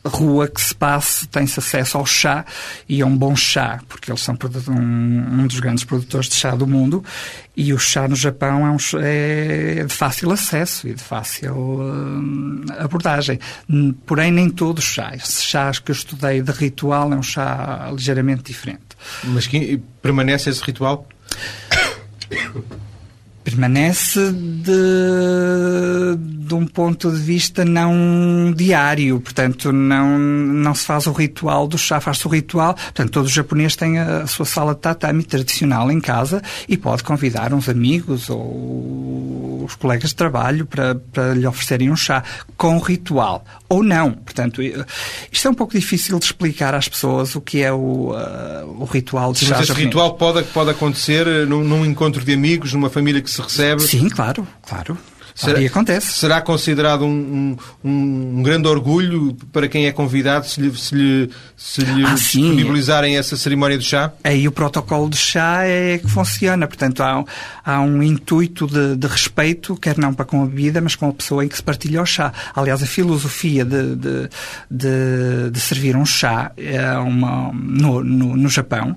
rua 0.06 0.48
que 0.48 0.60
se 0.60 0.74
passe 0.74 1.26
tem-se 1.28 1.58
acesso 1.58 1.96
ao 1.98 2.06
chá 2.06 2.44
e 2.88 3.00
a 3.00 3.06
um 3.06 3.16
bom 3.16 3.34
chá, 3.34 3.80
porque 3.88 4.10
eles 4.10 4.20
são 4.20 4.36
um, 4.68 4.72
um, 4.72 5.46
dos 5.46 5.60
grandes 5.60 5.84
produtores 5.84 6.28
de 6.28 6.34
chá 6.34 6.54
do 6.54 6.66
mundo 6.66 7.04
e 7.56 7.72
o 7.72 7.78
chá 7.78 8.06
no 8.06 8.16
Japão 8.16 8.66
é, 8.66 8.70
um, 8.70 8.76
é 9.02 9.84
de 9.84 9.92
fácil 9.92 10.30
acesso 10.30 10.88
e 10.88 10.94
de 10.94 11.02
fácil 11.02 11.54
uh, 11.54 12.64
abordagem. 12.78 13.38
Porém, 14.06 14.30
nem 14.30 14.50
todo 14.50 14.80
chá. 14.80 15.14
Esse 15.14 15.42
chá 15.42 15.70
que 15.72 15.90
eu 15.90 15.94
estudei 15.94 16.42
de 16.42 16.52
ritual 16.52 17.12
é 17.12 17.16
um 17.16 17.22
chá 17.22 17.90
ligeiramente 17.92 18.42
diferente. 18.42 18.82
Mas 19.24 19.46
que, 19.46 19.80
permanece 20.02 20.50
esse 20.50 20.62
ritual? 20.62 21.08
permanece 23.54 24.32
de, 24.32 26.16
de 26.18 26.54
um 26.54 26.66
ponto 26.66 27.10
de 27.10 27.18
vista 27.18 27.64
não 27.64 28.52
diário, 28.54 29.20
portanto 29.20 29.72
não, 29.72 30.18
não 30.18 30.74
se 30.74 30.84
faz 30.84 31.06
o 31.06 31.12
ritual 31.12 31.68
do 31.68 31.78
chá, 31.78 32.00
faz-se 32.00 32.26
o 32.26 32.30
ritual, 32.30 32.74
portanto 32.74 33.10
todo 33.10 33.28
japonês 33.28 33.76
tem 33.76 33.98
a 33.98 34.26
sua 34.26 34.44
sala 34.44 34.74
de 34.74 34.80
tatami 34.80 35.22
tradicional 35.22 35.90
em 35.90 36.00
casa 36.00 36.42
e 36.68 36.76
pode 36.76 37.04
convidar 37.04 37.54
uns 37.54 37.68
amigos 37.68 38.28
ou 38.28 39.64
os 39.64 39.74
colegas 39.76 40.10
de 40.10 40.16
trabalho 40.16 40.66
para, 40.66 40.96
para 40.96 41.32
lhe 41.32 41.46
oferecerem 41.46 41.90
um 41.90 41.96
chá 41.96 42.24
com 42.56 42.78
ritual, 42.78 43.44
ou 43.74 43.82
não, 43.82 44.12
portanto 44.12 44.62
isto 44.62 45.48
é 45.48 45.50
um 45.50 45.54
pouco 45.54 45.72
difícil 45.72 46.18
de 46.18 46.24
explicar 46.26 46.74
às 46.74 46.88
pessoas 46.88 47.34
o 47.34 47.40
que 47.40 47.62
é 47.62 47.72
o, 47.72 48.12
uh, 48.12 48.82
o 48.82 48.84
ritual 48.84 49.32
de 49.32 49.40
Sim, 49.40 49.46
chá 49.46 49.56
Mas 49.58 49.68
esse 49.68 49.78
ritual 49.78 50.14
pode, 50.14 50.42
pode 50.44 50.70
acontecer 50.70 51.26
num, 51.46 51.64
num 51.64 51.84
encontro 51.84 52.24
de 52.24 52.32
amigos, 52.32 52.72
numa 52.72 52.90
família 52.90 53.20
que 53.20 53.30
se 53.30 53.40
recebe? 53.40 53.82
Sim, 53.82 54.08
claro, 54.08 54.46
claro. 54.62 54.98
Será, 55.34 55.60
e 55.60 55.66
acontece. 55.66 56.12
Será 56.12 56.40
considerado 56.40 57.04
um, 57.04 57.56
um, 57.84 58.36
um, 58.38 58.42
grande 58.42 58.68
orgulho 58.68 59.36
para 59.52 59.66
quem 59.66 59.86
é 59.86 59.92
convidado 59.92 60.46
se 60.46 60.60
lhe, 60.60 60.76
se 60.76 60.94
lhe, 60.94 61.30
se 61.56 61.80
lhe 61.80 62.04
ah, 62.06 62.14
disponibilizarem 62.14 63.16
essa 63.16 63.36
cerimónia 63.36 63.76
do 63.76 63.82
chá? 63.82 64.12
Aí 64.22 64.46
o 64.46 64.52
protocolo 64.52 65.10
de 65.10 65.16
chá 65.16 65.64
é 65.64 65.98
que 65.98 66.08
funciona. 66.08 66.68
Portanto, 66.68 67.02
há, 67.02 67.24
há 67.64 67.80
um 67.80 68.00
intuito 68.00 68.68
de, 68.68 68.94
de, 68.96 69.06
respeito, 69.08 69.76
quer 69.76 69.98
não 69.98 70.14
para 70.14 70.24
com 70.24 70.40
a 70.40 70.46
bebida, 70.46 70.80
mas 70.80 70.94
com 70.94 71.08
a 71.08 71.12
pessoa 71.12 71.44
em 71.44 71.48
que 71.48 71.56
se 71.56 71.62
partilha 71.64 72.00
o 72.00 72.06
chá. 72.06 72.32
Aliás, 72.54 72.80
a 72.80 72.86
filosofia 72.86 73.64
de, 73.64 73.96
de, 73.96 74.28
de, 74.70 75.50
de 75.50 75.60
servir 75.60 75.96
um 75.96 76.06
chá 76.06 76.52
é 76.56 76.96
uma, 76.98 77.50
no, 77.52 78.04
no, 78.04 78.36
no 78.36 78.48
Japão 78.48 78.96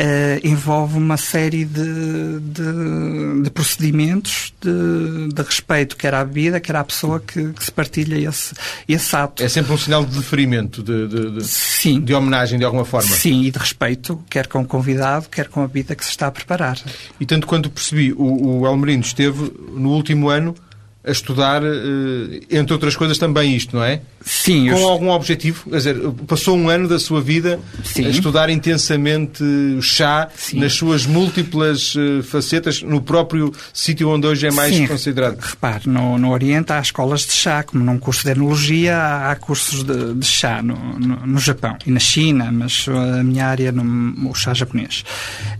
Uh, 0.00 0.40
envolve 0.42 0.96
uma 0.96 1.18
série 1.18 1.66
de, 1.66 2.40
de, 2.40 3.42
de 3.42 3.50
procedimentos 3.50 4.50
de, 4.58 5.28
de, 5.28 5.42
respeito, 5.42 5.94
quer 5.94 6.14
à 6.14 6.24
bebida, 6.24 6.58
quer 6.58 6.74
à 6.76 6.82
pessoa 6.82 7.20
que, 7.20 7.52
que, 7.52 7.62
se 7.62 7.70
partilha 7.70 8.16
esse, 8.16 8.54
esse 8.88 9.14
ato. 9.14 9.42
É 9.42 9.48
sempre 9.48 9.74
um 9.74 9.76
sinal 9.76 10.02
de 10.02 10.16
deferimento, 10.16 10.82
de, 10.82 11.06
de, 11.06 11.44
Sim. 11.44 12.00
de 12.00 12.14
homenagem, 12.14 12.58
de 12.58 12.64
alguma 12.64 12.86
forma. 12.86 13.14
Sim, 13.14 13.42
e 13.42 13.50
de 13.50 13.58
respeito, 13.58 14.18
quer 14.30 14.46
com 14.46 14.62
o 14.62 14.64
convidado, 14.64 15.28
quer 15.28 15.48
com 15.48 15.62
a 15.62 15.66
bebida 15.66 15.94
que 15.94 16.02
se 16.02 16.10
está 16.10 16.28
a 16.28 16.30
preparar. 16.30 16.78
E 17.20 17.26
tanto 17.26 17.46
quanto 17.46 17.68
percebi, 17.68 18.10
o, 18.14 18.60
o 18.60 18.66
Almerino 18.66 19.02
esteve 19.02 19.52
no 19.76 19.90
último 19.90 20.30
ano 20.30 20.54
a 21.02 21.10
estudar, 21.10 21.62
eh, 21.64 22.40
entre 22.50 22.74
outras 22.74 22.94
coisas, 22.94 23.16
também 23.16 23.56
isto, 23.56 23.74
não 23.74 23.82
é? 23.82 24.02
Sim. 24.20 24.68
Com 24.68 24.78
eu... 24.78 24.88
algum 24.88 25.08
objetivo? 25.08 25.70
Quer 25.70 25.76
dizer, 25.76 25.96
passou 26.26 26.56
um 26.56 26.68
ano 26.68 26.86
da 26.86 26.98
sua 26.98 27.22
vida 27.22 27.58
Sim. 27.82 28.04
a 28.04 28.10
estudar 28.10 28.50
intensamente 28.50 29.42
o 29.42 29.80
chá 29.80 30.28
Sim. 30.36 30.60
nas 30.60 30.74
suas 30.74 31.06
múltiplas 31.06 31.94
eh, 31.96 32.22
facetas, 32.22 32.82
no 32.82 33.00
próprio 33.00 33.50
sítio 33.72 34.10
onde 34.10 34.26
hoje 34.26 34.46
é 34.46 34.50
mais 34.50 34.76
Sim. 34.76 34.86
considerado. 34.86 35.38
Repare, 35.40 35.88
no, 35.88 36.18
no 36.18 36.32
Oriente 36.32 36.70
há 36.70 36.80
escolas 36.80 37.22
de 37.22 37.32
chá, 37.32 37.62
como 37.62 37.82
num 37.82 37.98
curso 37.98 38.24
de 38.24 38.32
enologia 38.32 39.30
há 39.30 39.36
cursos 39.36 39.82
de, 39.82 40.14
de 40.14 40.26
chá 40.26 40.60
no, 40.62 40.76
no, 40.98 41.26
no, 41.26 41.38
Japão 41.38 41.78
e 41.86 41.90
na 41.90 42.00
China, 42.00 42.52
mas 42.52 42.86
a 42.88 43.24
minha 43.24 43.46
área 43.46 43.72
no 43.72 44.28
o 44.30 44.34
chá 44.34 44.52
japonês. 44.52 45.02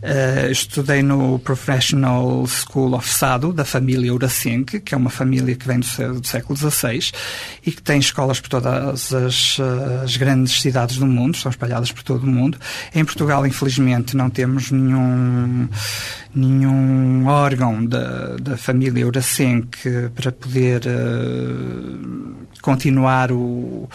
Uh, 0.02 0.50
estudei 0.50 1.02
no 1.02 1.38
Professional 1.38 2.47
School 2.47 2.94
of 2.94 3.09
Sado, 3.09 3.54
da 3.54 3.64
família 3.64 4.12
Urasenke, 4.12 4.80
que 4.80 4.94
é 4.94 4.99
uma 4.99 5.09
família 5.09 5.29
que 5.56 5.66
vem 5.66 5.80
do, 5.80 6.20
do 6.20 6.26
século 6.26 6.56
XVI 6.56 7.12
e 7.64 7.72
que 7.72 7.82
tem 7.82 7.99
escolas 7.99 8.40
todas 8.49 9.12
as, 9.12 9.60
as, 10.02 10.16
grandes 10.16 10.60
cidades 10.60 10.96
do 10.99 11.06
mundo, 11.06 11.34
estão 11.34 11.50
espalhadas 11.50 11.92
por 11.92 12.02
todo 12.02 12.25
o 12.25 12.26
mundo. 12.26 12.58
Em 12.94 13.04
Portugal, 13.04 13.46
infelizmente, 13.46 14.16
não 14.16 14.28
temos 14.28 14.70
nenhum, 14.70 15.68
nenhum 16.34 17.26
órgão 17.26 17.84
da, 17.84 18.37
da 18.37 18.56
família 18.56 19.06
Urasenque 19.06 20.10
para 20.14 20.32
poder 20.32 20.82
uh, 20.87 22.34
continuar 22.60 23.32
o, 23.32 23.88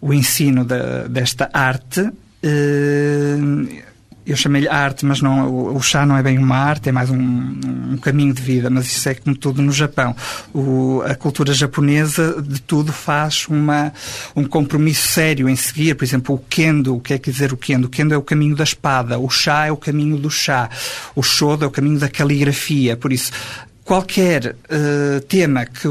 o 0.00 0.12
ensino 0.12 0.64
desta 1.08 1.50
arte. 1.52 2.00
Uh, 2.00 3.91
eu 4.24 4.36
chamei-lhe 4.36 4.68
arte, 4.68 5.04
mas 5.04 5.20
não, 5.20 5.48
o, 5.48 5.76
o, 5.76 5.82
chá 5.82 6.06
não 6.06 6.16
é 6.16 6.22
bem 6.22 6.38
uma 6.38 6.56
arte, 6.56 6.88
é 6.88 6.92
mais 6.92 7.10
um, 7.10 7.16
um, 7.16 7.96
caminho 7.96 8.32
de 8.32 8.40
vida, 8.40 8.70
mas 8.70 8.86
isso 8.86 9.08
é 9.08 9.14
como 9.14 9.36
tudo 9.36 9.60
no 9.60 9.72
Japão. 9.72 10.14
O, 10.54 11.02
a 11.04 11.14
cultura 11.14 11.52
japonesa 11.52 12.40
de 12.40 12.60
tudo 12.60 12.92
faz 12.92 13.46
uma, 13.48 13.92
um 14.36 14.44
compromisso 14.44 15.08
sério 15.08 15.48
em 15.48 15.56
seguir. 15.56 15.94
Por 15.94 16.04
exemplo, 16.04 16.34
o 16.36 16.38
kendo, 16.38 16.96
o 16.96 17.00
que 17.00 17.14
é 17.14 17.18
que 17.18 17.30
dizer 17.30 17.52
o 17.52 17.56
kendo? 17.56 17.86
O 17.86 17.88
kendo 17.88 18.14
é 18.14 18.16
o 18.16 18.22
caminho 18.22 18.54
da 18.54 18.64
espada, 18.64 19.18
o 19.18 19.28
chá 19.28 19.66
é 19.66 19.72
o 19.72 19.76
caminho 19.76 20.16
do 20.16 20.30
chá, 20.30 20.70
o 21.16 21.22
shodo 21.22 21.64
é 21.64 21.68
o 21.68 21.70
caminho 21.70 21.98
da 21.98 22.08
caligrafia. 22.08 22.96
Por 22.96 23.12
isso, 23.12 23.32
qualquer 23.84 24.54
uh, 24.70 25.20
tema 25.22 25.66
que, 25.66 25.88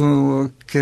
que 0.67 0.79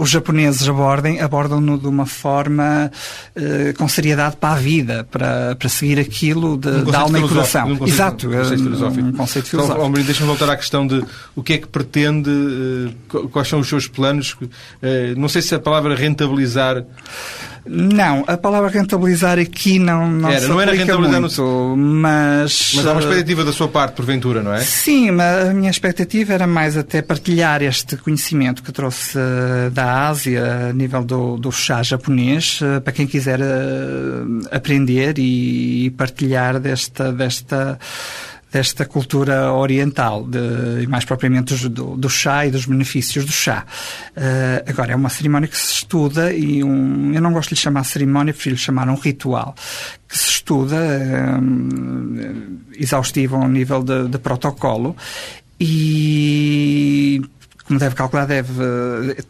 os 0.00 0.08
japoneses 0.08 0.66
abordem, 0.66 1.20
abordam-no 1.20 1.78
de 1.78 1.86
uma 1.86 2.06
forma 2.06 2.90
uh, 3.36 3.76
com 3.76 3.86
seriedade 3.86 4.34
para 4.36 4.54
a 4.54 4.56
vida, 4.56 5.06
para, 5.10 5.54
para 5.54 5.68
seguir 5.68 6.00
aquilo 6.00 6.56
de, 6.56 6.70
um 6.70 6.84
de 6.84 6.96
alma 6.96 7.18
e 7.18 7.28
coração. 7.28 7.66
Um 7.66 7.76
conceito, 7.76 7.94
Exato, 7.94 8.28
um 8.28 8.32
conceito 8.32 8.62
filosófico. 8.62 9.06
Um 9.06 9.12
conceito 9.12 9.48
filosófico. 9.50 9.86
Então, 9.86 10.02
deixa-me 10.02 10.26
voltar 10.26 10.48
à 10.48 10.56
questão 10.56 10.86
de 10.86 11.04
o 11.36 11.42
que 11.42 11.52
é 11.52 11.58
que 11.58 11.66
pretende, 11.66 12.30
uh, 12.30 13.28
quais 13.28 13.46
são 13.46 13.60
os 13.60 13.68
seus 13.68 13.86
planos. 13.86 14.32
Uh, 14.32 14.48
não 15.18 15.28
sei 15.28 15.42
se 15.42 15.54
a 15.54 15.58
palavra 15.58 15.94
rentabilizar 15.94 16.82
não, 17.66 18.24
a 18.26 18.36
palavra 18.36 18.68
rentabilizar 18.70 19.38
aqui 19.38 19.78
não, 19.78 20.10
não 20.10 20.28
era, 20.28 20.40
se 20.40 20.48
não 20.48 20.60
era 20.60 20.72
rentabilizar 20.72 21.20
muito, 21.20 21.42
no... 21.42 21.76
mas... 21.76 22.72
Mas 22.74 22.86
há 22.86 22.92
uma 22.92 23.00
expectativa 23.00 23.44
da 23.44 23.52
sua 23.52 23.68
parte, 23.68 23.94
porventura, 23.94 24.42
não 24.42 24.52
é? 24.52 24.60
Sim, 24.60 25.10
mas 25.10 25.48
a 25.48 25.54
minha 25.54 25.70
expectativa 25.70 26.32
era 26.32 26.46
mais 26.46 26.76
até 26.76 27.02
partilhar 27.02 27.62
este 27.62 27.96
conhecimento 27.96 28.62
que 28.62 28.72
trouxe 28.72 29.18
uh, 29.18 29.70
da 29.70 30.08
Ásia, 30.08 30.68
a 30.70 30.72
nível 30.72 31.04
do, 31.04 31.36
do 31.36 31.52
chá 31.52 31.82
japonês, 31.82 32.60
uh, 32.60 32.80
para 32.80 32.92
quem 32.92 33.06
quiser 33.06 33.40
aprender 34.50 35.18
e, 35.18 35.86
e 35.86 35.90
partilhar 35.90 36.58
desta... 36.58 37.12
desta 37.12 37.78
desta 38.52 38.84
cultura 38.84 39.52
oriental, 39.52 40.24
de, 40.24 40.86
mais 40.88 41.04
propriamente 41.04 41.68
do, 41.68 41.96
do, 41.96 42.10
chá 42.10 42.46
e 42.46 42.50
dos 42.50 42.66
benefícios 42.66 43.24
do 43.24 43.32
chá. 43.32 43.64
Uh, 44.16 44.68
agora, 44.68 44.92
é 44.92 44.96
uma 44.96 45.08
cerimónia 45.08 45.48
que 45.48 45.56
se 45.56 45.74
estuda 45.74 46.32
e 46.32 46.64
um, 46.64 47.12
eu 47.14 47.20
não 47.20 47.32
gosto 47.32 47.50
de 47.50 47.54
lhe 47.54 47.60
chamar 47.60 47.84
cerimónia, 47.84 48.32
prefiro 48.32 48.56
lhe 48.56 48.60
chamar 48.60 48.88
um 48.88 48.96
ritual, 48.96 49.54
que 50.08 50.18
se 50.18 50.30
estuda 50.30 50.76
um, 51.40 52.58
exaustivo 52.76 53.36
ao 53.36 53.48
nível 53.48 53.82
de, 53.82 54.08
de 54.08 54.18
protocolo 54.18 54.96
e 55.60 57.22
como 57.70 57.78
deve 57.78 57.94
calcular, 57.94 58.26
deve, 58.26 58.52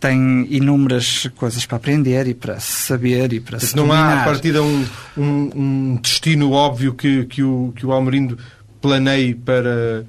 tem 0.01 0.47
inúmeras 0.49 1.29
coisas 1.37 1.67
para 1.67 1.77
aprender 1.77 2.27
e 2.27 2.33
para 2.33 2.59
saber 2.59 3.35
e 3.35 3.41
para 3.41 3.61
se 3.61 3.77
Não 3.77 3.87
dominar. 3.87 4.17
há 4.17 4.23
a 4.23 4.25
partida 4.25 4.63
um, 4.63 4.87
um, 5.15 5.51
um, 5.55 5.99
destino 6.01 6.51
óbvio 6.53 6.95
que, 6.95 7.27
que 7.27 7.43
o, 7.43 7.71
que 7.77 7.85
o 7.85 7.93
Almerindo 7.93 8.39
planeie 8.81 9.35
para, 9.35 10.05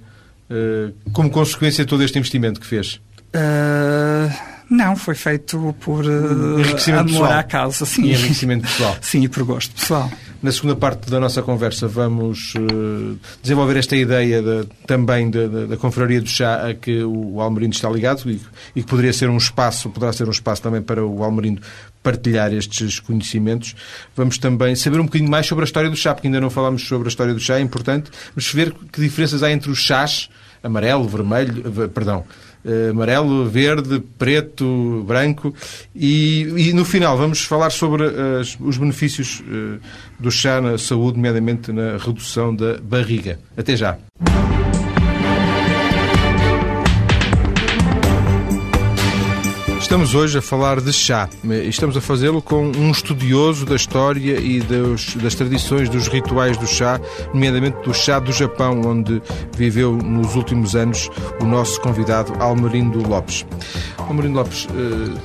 uh, 0.49 1.11
como 1.11 1.29
consequência 1.29 1.83
de 1.83 1.89
todo 1.89 2.03
este 2.03 2.17
investimento 2.17 2.59
que 2.59 2.67
fez? 2.67 3.01
Uh, 3.35 4.31
não, 4.69 4.95
foi 4.95 5.15
feito 5.15 5.75
por 5.81 6.05
uh, 6.05 6.61
amor 6.93 7.05
pessoal. 7.05 7.31
à 7.31 7.43
causa. 7.43 7.85
Sim. 7.85 8.03
E 8.03 8.13
enriquecimento 8.13 8.67
pessoal. 8.67 8.97
Sim, 9.01 9.23
e 9.23 9.27
por 9.27 9.43
gosto 9.43 9.75
pessoal. 9.75 10.09
Na 10.41 10.51
segunda 10.51 10.75
parte 10.75 11.07
da 11.11 11.19
nossa 11.19 11.43
conversa 11.43 11.87
vamos 11.87 12.55
uh, 12.55 13.15
desenvolver 13.43 13.77
esta 13.77 13.95
ideia 13.95 14.41
de, 14.41 14.67
também 14.87 15.29
da 15.29 15.77
Confraria 15.77 16.19
do 16.19 16.27
Chá 16.27 16.67
a 16.67 16.73
que 16.73 17.03
o 17.03 17.39
Almerindo 17.39 17.75
está 17.75 17.87
ligado 17.87 18.23
e, 18.27 18.41
e, 18.75 18.81
que 18.81 18.89
poderia 18.89 19.13
ser 19.13 19.29
um 19.29 19.37
espaço, 19.37 19.91
poderá 19.91 20.11
ser 20.11 20.27
um 20.27 20.31
espaço 20.31 20.63
também 20.63 20.81
para 20.81 21.05
o 21.05 21.23
Almerindo 21.23 21.61
partilhar 22.01 22.51
estes 22.53 22.99
conhecimentos. 22.99 23.75
Vamos 24.15 24.39
também 24.39 24.73
saber 24.75 24.99
um 24.99 25.05
bocadinho 25.05 25.29
mais 25.29 25.45
sobre 25.45 25.63
a 25.63 25.65
história 25.65 25.91
do 25.91 25.95
chá, 25.95 26.15
porque 26.15 26.27
ainda 26.27 26.41
não 26.41 26.49
falámos 26.49 26.87
sobre 26.87 27.07
a 27.07 27.09
história 27.09 27.35
do 27.35 27.39
chá, 27.39 27.59
é 27.59 27.61
importante. 27.61 28.09
Vamos 28.35 28.51
ver 28.51 28.73
que 28.91 28.99
diferenças 28.99 29.43
há 29.43 29.51
entre 29.51 29.69
os 29.69 29.77
chás, 29.77 30.27
amarelo, 30.63 31.07
vermelho, 31.07 31.89
perdão, 31.89 32.25
amarelo, 32.89 33.49
verde, 33.49 34.01
preto, 34.17 35.03
branco. 35.07 35.53
E, 35.95 36.41
e 36.57 36.73
no 36.73 36.85
final 36.85 37.17
vamos 37.17 37.43
falar 37.43 37.69
sobre 37.69 38.03
as, 38.39 38.57
os 38.59 38.77
benefícios 38.77 39.41
uh, 39.41 39.79
do 40.19 40.31
chá 40.31 40.61
na 40.61 40.77
saúde, 40.77 41.17
nomeadamente 41.17 41.71
na 41.71 41.97
redução 41.97 42.55
da 42.55 42.77
barriga. 42.77 43.39
Até 43.57 43.75
já. 43.75 43.97
Estamos 49.91 50.15
hoje 50.15 50.37
a 50.37 50.41
falar 50.41 50.79
de 50.79 50.93
chá 50.93 51.27
e 51.43 51.67
estamos 51.67 51.97
a 51.97 52.01
fazê-lo 52.01 52.41
com 52.41 52.65
um 52.65 52.91
estudioso 52.91 53.65
da 53.65 53.75
história 53.75 54.39
e 54.39 54.61
dos, 54.61 55.15
das 55.15 55.35
tradições 55.35 55.89
dos 55.89 56.07
rituais 56.07 56.55
do 56.55 56.65
chá, 56.65 56.97
nomeadamente 57.33 57.77
do 57.83 57.93
chá 57.93 58.17
do 58.17 58.31
Japão, 58.31 58.79
onde 58.85 59.21
viveu 59.53 59.91
nos 59.97 60.33
últimos 60.37 60.77
anos 60.77 61.09
o 61.41 61.45
nosso 61.45 61.81
convidado 61.81 62.31
Almerindo 62.41 63.05
Lopes. 63.05 63.45
Almerindo 63.97 64.37
Lopes, 64.37 64.65
eh, 64.69 65.19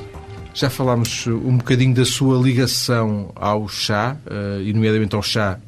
já 0.53 0.69
falámos 0.69 1.29
um 1.29 1.59
bocadinho 1.59 1.95
da 1.95 2.05
sua 2.05 2.37
ligação 2.37 3.31
ao 3.37 3.69
chá, 3.69 4.17
eh, 4.29 4.63
e 4.65 4.73
nomeadamente 4.73 5.15
ao 5.15 5.23
chá 5.23 5.61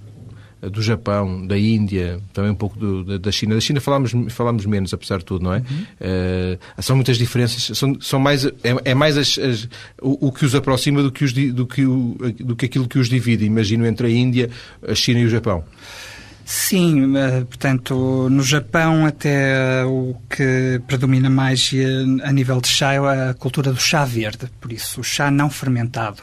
do 0.60 0.82
Japão, 0.82 1.46
da 1.46 1.58
Índia, 1.58 2.20
também 2.32 2.50
um 2.50 2.54
pouco 2.54 2.78
do, 2.78 3.18
da 3.18 3.30
China. 3.30 3.54
Da 3.54 3.60
China 3.60 3.80
falámos, 3.80 4.12
falámos 4.30 4.66
menos, 4.66 4.92
apesar 4.92 5.18
de 5.18 5.24
tudo, 5.24 5.44
não 5.44 5.54
é? 5.54 5.58
Uhum. 5.58 6.56
Uh, 6.78 6.82
são 6.82 6.96
muitas 6.96 7.16
diferenças, 7.16 7.76
são, 7.78 8.00
são 8.00 8.18
mais, 8.18 8.44
é, 8.44 8.52
é 8.84 8.94
mais 8.94 9.16
as, 9.16 9.38
as, 9.38 9.68
o, 10.00 10.28
o, 10.28 10.32
que 10.32 10.44
os 10.44 10.54
aproxima 10.54 11.02
do 11.02 11.12
que, 11.12 11.24
os, 11.24 11.32
do, 11.32 11.66
que 11.66 11.86
o, 11.86 12.16
do 12.40 12.56
que 12.56 12.66
aquilo 12.66 12.88
que 12.88 12.98
os 12.98 13.08
divide, 13.08 13.44
imagino, 13.44 13.86
entre 13.86 14.08
a 14.08 14.10
Índia, 14.10 14.50
a 14.86 14.94
China 14.94 15.20
e 15.20 15.24
o 15.24 15.28
Japão. 15.28 15.64
Sim, 16.50 17.14
eh, 17.14 17.44
portanto, 17.44 18.26
no 18.30 18.42
Japão 18.42 19.04
até 19.04 19.84
o 19.84 20.16
que 20.30 20.80
predomina 20.86 21.28
mais 21.28 21.70
eh, 21.74 22.26
a 22.26 22.32
nível 22.32 22.58
de 22.58 22.68
chá 22.68 22.94
é 22.94 23.28
a 23.28 23.34
cultura 23.34 23.70
do 23.70 23.78
chá 23.78 24.02
verde, 24.06 24.50
por 24.58 24.72
isso 24.72 25.02
o 25.02 25.04
chá 25.04 25.30
não 25.30 25.50
fermentado. 25.50 26.22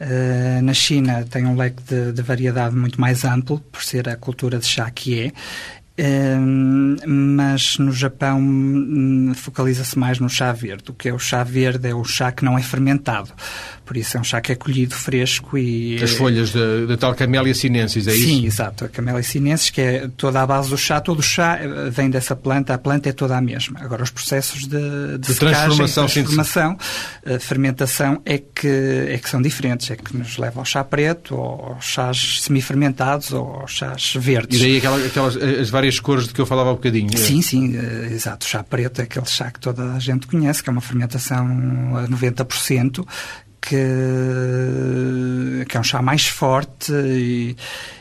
Eh, 0.00 0.60
na 0.62 0.72
China 0.72 1.26
tem 1.28 1.44
um 1.44 1.54
leque 1.54 1.82
de 2.10 2.22
variedade 2.22 2.74
muito 2.74 2.98
mais 2.98 3.22
amplo, 3.22 3.60
por 3.70 3.82
ser 3.82 4.08
a 4.08 4.16
cultura 4.16 4.58
de 4.58 4.64
chá 4.64 4.90
que 4.90 5.20
é, 5.20 5.32
mas 7.06 7.78
no 7.78 7.92
Japão 7.92 8.38
hum, 8.38 9.32
focaliza-se 9.34 9.98
mais 9.98 10.18
no 10.18 10.28
chá 10.28 10.52
verde. 10.52 10.90
O 10.90 10.94
que 10.94 11.08
é 11.08 11.14
o 11.14 11.18
chá 11.18 11.42
verde 11.42 11.88
é 11.88 11.94
o 11.94 12.04
chá 12.04 12.30
que 12.30 12.44
não 12.44 12.58
é 12.58 12.62
fermentado. 12.62 13.30
Por 13.86 13.96
isso 13.96 14.16
é 14.16 14.20
um 14.20 14.24
chá 14.24 14.40
que 14.40 14.50
é 14.50 14.56
colhido 14.56 14.94
fresco 14.94 15.56
e... 15.56 16.02
As 16.02 16.10
folhas 16.10 16.52
da 16.52 16.96
tal 16.96 17.14
Camellia 17.14 17.54
sinensis, 17.54 18.08
é 18.08 18.10
Sim, 18.10 18.18
isso? 18.18 18.26
Sim, 18.26 18.46
exato. 18.46 18.84
A 18.84 18.88
Camellia 18.88 19.22
sinensis, 19.22 19.70
que 19.70 19.80
é 19.80 20.10
toda 20.16 20.42
a 20.42 20.46
base 20.46 20.68
do 20.68 20.76
chá. 20.76 21.00
Todo 21.00 21.20
o 21.20 21.22
chá 21.22 21.56
eh, 21.60 21.88
vem 21.88 22.10
dessa 22.10 22.34
planta. 22.34 22.74
A 22.74 22.78
planta 22.78 23.08
é 23.08 23.12
toda 23.12 23.36
a 23.36 23.40
mesma. 23.40 23.78
Agora, 23.80 24.02
os 24.02 24.10
processos 24.10 24.66
de, 24.66 25.18
de, 25.18 25.28
de 25.28 25.34
transformação, 25.36 26.06
transformação 26.06 26.76
a 27.24 27.38
fermentação 27.38 28.20
é 28.24 28.38
que, 28.38 29.06
é 29.08 29.18
que 29.18 29.30
são 29.30 29.40
diferentes. 29.40 29.88
É 29.92 29.96
que 29.96 30.16
nos 30.16 30.36
leva 30.36 30.60
ao 30.60 30.64
chá 30.64 30.82
preto, 30.82 31.36
ou 31.36 31.74
aos 31.74 31.84
chás 31.84 32.40
semi-fermentados, 32.42 33.32
ou 33.32 33.60
aos 33.60 33.70
chás 33.70 34.14
verdes. 34.16 34.58
E 34.58 34.62
daí 34.64 34.78
aquelas, 34.78 35.06
aquelas 35.06 35.36
as 35.36 35.70
várias 35.70 35.85
cores 36.00 36.26
de 36.26 36.34
que 36.34 36.40
eu 36.40 36.46
falava 36.46 36.70
há 36.70 36.72
um 36.72 36.76
bocadinho. 36.76 37.16
Sim, 37.16 37.40
sim, 37.42 37.76
eh, 37.76 38.08
exato. 38.12 38.46
Chá 38.46 38.62
preto 38.62 39.00
é 39.00 39.04
aquele 39.04 39.26
chá 39.26 39.50
que 39.50 39.60
toda 39.60 39.92
a 39.94 39.98
gente 39.98 40.26
conhece, 40.26 40.62
que 40.62 40.68
é 40.68 40.72
uma 40.72 40.80
fermentação 40.80 41.46
a 41.96 42.08
90%, 42.08 43.06
que, 43.60 43.76
que 45.68 45.76
é 45.76 45.80
um 45.80 45.84
chá 45.84 46.00
mais 46.00 46.26
forte 46.26 46.92
e, 46.92 47.56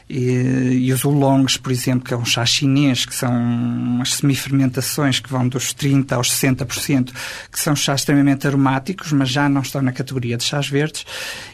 e, 0.07 0.85
e, 0.85 0.93
os 0.93 1.03
oolongs, 1.03 1.57
por 1.57 1.71
exemplo, 1.71 2.05
que 2.05 2.13
é 2.13 2.17
um 2.17 2.25
chá 2.25 2.45
chinês, 2.45 3.05
que 3.05 3.15
são 3.15 3.31
umas 3.31 4.13
semi-fermentações 4.13 5.19
que 5.19 5.29
vão 5.29 5.47
dos 5.47 5.73
30% 5.73 6.11
aos 6.11 6.29
60%, 6.29 7.11
que 7.51 7.59
são 7.59 7.75
chás 7.75 8.01
extremamente 8.01 8.45
aromáticos, 8.45 9.11
mas 9.11 9.29
já 9.29 9.49
não 9.49 9.61
estão 9.61 9.81
na 9.81 9.91
categoria 9.91 10.37
de 10.37 10.43
chás 10.43 10.69
verdes. 10.69 11.05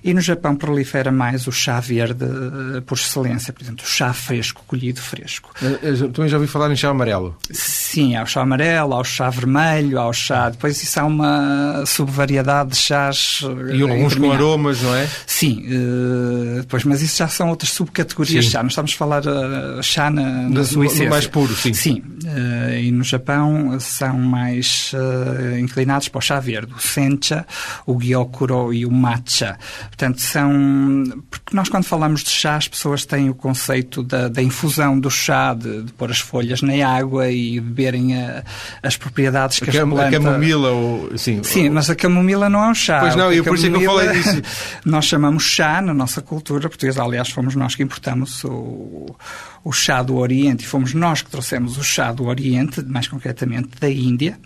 E 0.03 0.13
no 0.13 0.19
Japão 0.19 0.55
prolifera 0.55 1.11
mais 1.11 1.47
o 1.47 1.51
chá 1.51 1.79
verde 1.79 2.25
eh, 2.25 2.81
por 2.81 2.97
excelência, 2.97 3.53
por 3.53 3.63
exemplo, 3.63 3.85
o 3.85 3.87
chá 3.87 4.11
fresco, 4.11 4.63
colhido 4.67 4.99
fresco. 4.99 5.51
Eh, 5.61 5.79
eh, 5.83 6.07
também 6.11 6.27
já 6.27 6.35
ouvi 6.35 6.47
falar 6.47 6.69
em 6.71 6.75
chá 6.75 6.89
amarelo. 6.89 7.37
Sim, 7.51 8.17
há 8.17 8.23
o 8.23 8.25
chá 8.25 8.41
amarelo, 8.41 8.93
há 8.93 8.99
o 8.99 9.03
chá 9.03 9.29
vermelho, 9.29 9.97
há 9.97 10.07
o 10.07 10.13
chá... 10.13 10.49
Depois 10.49 10.81
isso 10.81 10.99
há 10.99 11.05
uma 11.05 11.85
subvariedade 11.85 12.71
de 12.71 12.77
chás... 12.77 13.41
E 13.73 13.81
alguns 13.81 14.15
com 14.15 14.31
aromas, 14.31 14.81
não 14.81 14.93
é? 14.93 15.07
Sim, 15.25 15.65
uh, 15.67 16.65
pois, 16.67 16.83
mas 16.83 17.01
isso 17.01 17.17
já 17.17 17.27
são 17.29 17.49
outras 17.49 17.71
subcategorias 17.71 18.40
chá. 18.41 18.63
Nós 18.63 18.71
estamos 18.71 18.93
a 18.93 18.97
falar 18.97 19.23
uh, 19.25 19.83
chá 19.83 20.09
na, 20.09 20.49
na 20.49 20.61
essência. 20.61 21.09
mais 21.09 21.27
puro, 21.27 21.55
sim. 21.55 21.73
Sim. 21.73 22.03
Uh, 22.31 22.73
e 22.75 22.91
no 22.91 23.03
Japão 23.03 23.77
são 23.79 24.17
mais 24.17 24.93
uh, 24.93 25.59
inclinados 25.59 26.07
para 26.07 26.19
o 26.19 26.21
chá 26.21 26.39
verde. 26.39 26.73
O 26.73 26.79
sencha, 26.79 27.45
o 27.85 27.97
gyokuro 27.99 28.73
e 28.73 28.85
o 28.85 28.91
matcha. 28.91 29.57
Portanto, 29.87 30.21
são... 30.21 31.03
Porque 31.29 31.53
nós 31.53 31.67
quando 31.67 31.83
falamos 31.83 32.23
de 32.23 32.29
chá, 32.29 32.55
as 32.55 32.69
pessoas 32.69 33.05
têm 33.05 33.29
o 33.29 33.35
conceito 33.35 34.01
da, 34.01 34.29
da 34.29 34.41
infusão 34.41 34.97
do 34.97 35.11
chá, 35.11 35.53
de, 35.53 35.83
de, 35.83 35.91
pôr 35.93 36.09
as 36.09 36.19
folhas 36.19 36.61
na 36.61 36.73
água 36.87 37.29
e 37.29 37.59
beberem 37.59 38.15
a, 38.15 38.43
as 38.81 38.95
propriedades 38.95 39.59
que 39.59 39.69
a, 39.69 39.83
as 39.83 39.89
plantas... 39.89 40.05
A 40.05 40.11
camomila, 40.11 40.69
ou, 40.69 41.17
sim. 41.17 41.43
Sim, 41.43 41.67
ou... 41.67 41.73
mas 41.73 41.89
a 41.89 41.95
camomila 41.95 42.49
não 42.49 42.63
é 42.63 42.67
um 42.69 42.75
chá. 42.75 43.01
Pois 43.01 43.15
não, 43.15 43.33
e 43.33 43.43
por 43.43 43.55
isso 43.55 43.67
é 43.67 43.69
que 43.69 43.75
eu 43.75 43.81
falei 43.83 44.09
disso. 44.11 44.41
nós 44.85 45.05
chamamos 45.05 45.43
chá 45.43 45.81
na 45.81 45.93
nossa 45.93 46.21
cultura 46.21 46.69
portuguesa. 46.69 47.03
Aliás, 47.03 47.29
fomos 47.29 47.55
nós 47.55 47.75
que 47.75 47.83
importamos 47.83 48.43
o, 48.45 49.15
o 49.63 49.71
chá 49.71 50.01
do 50.01 50.15
Oriente 50.15 50.63
e 50.63 50.67
fomos 50.67 50.93
nós 50.93 51.21
que 51.21 51.29
trouxemos 51.29 51.77
o 51.77 51.83
chá 51.83 52.11
do 52.11 52.25
Oriente, 52.25 52.81
mais 52.83 53.07
concretamente 53.07 53.69
da 53.79 53.89
Índia, 53.89 54.39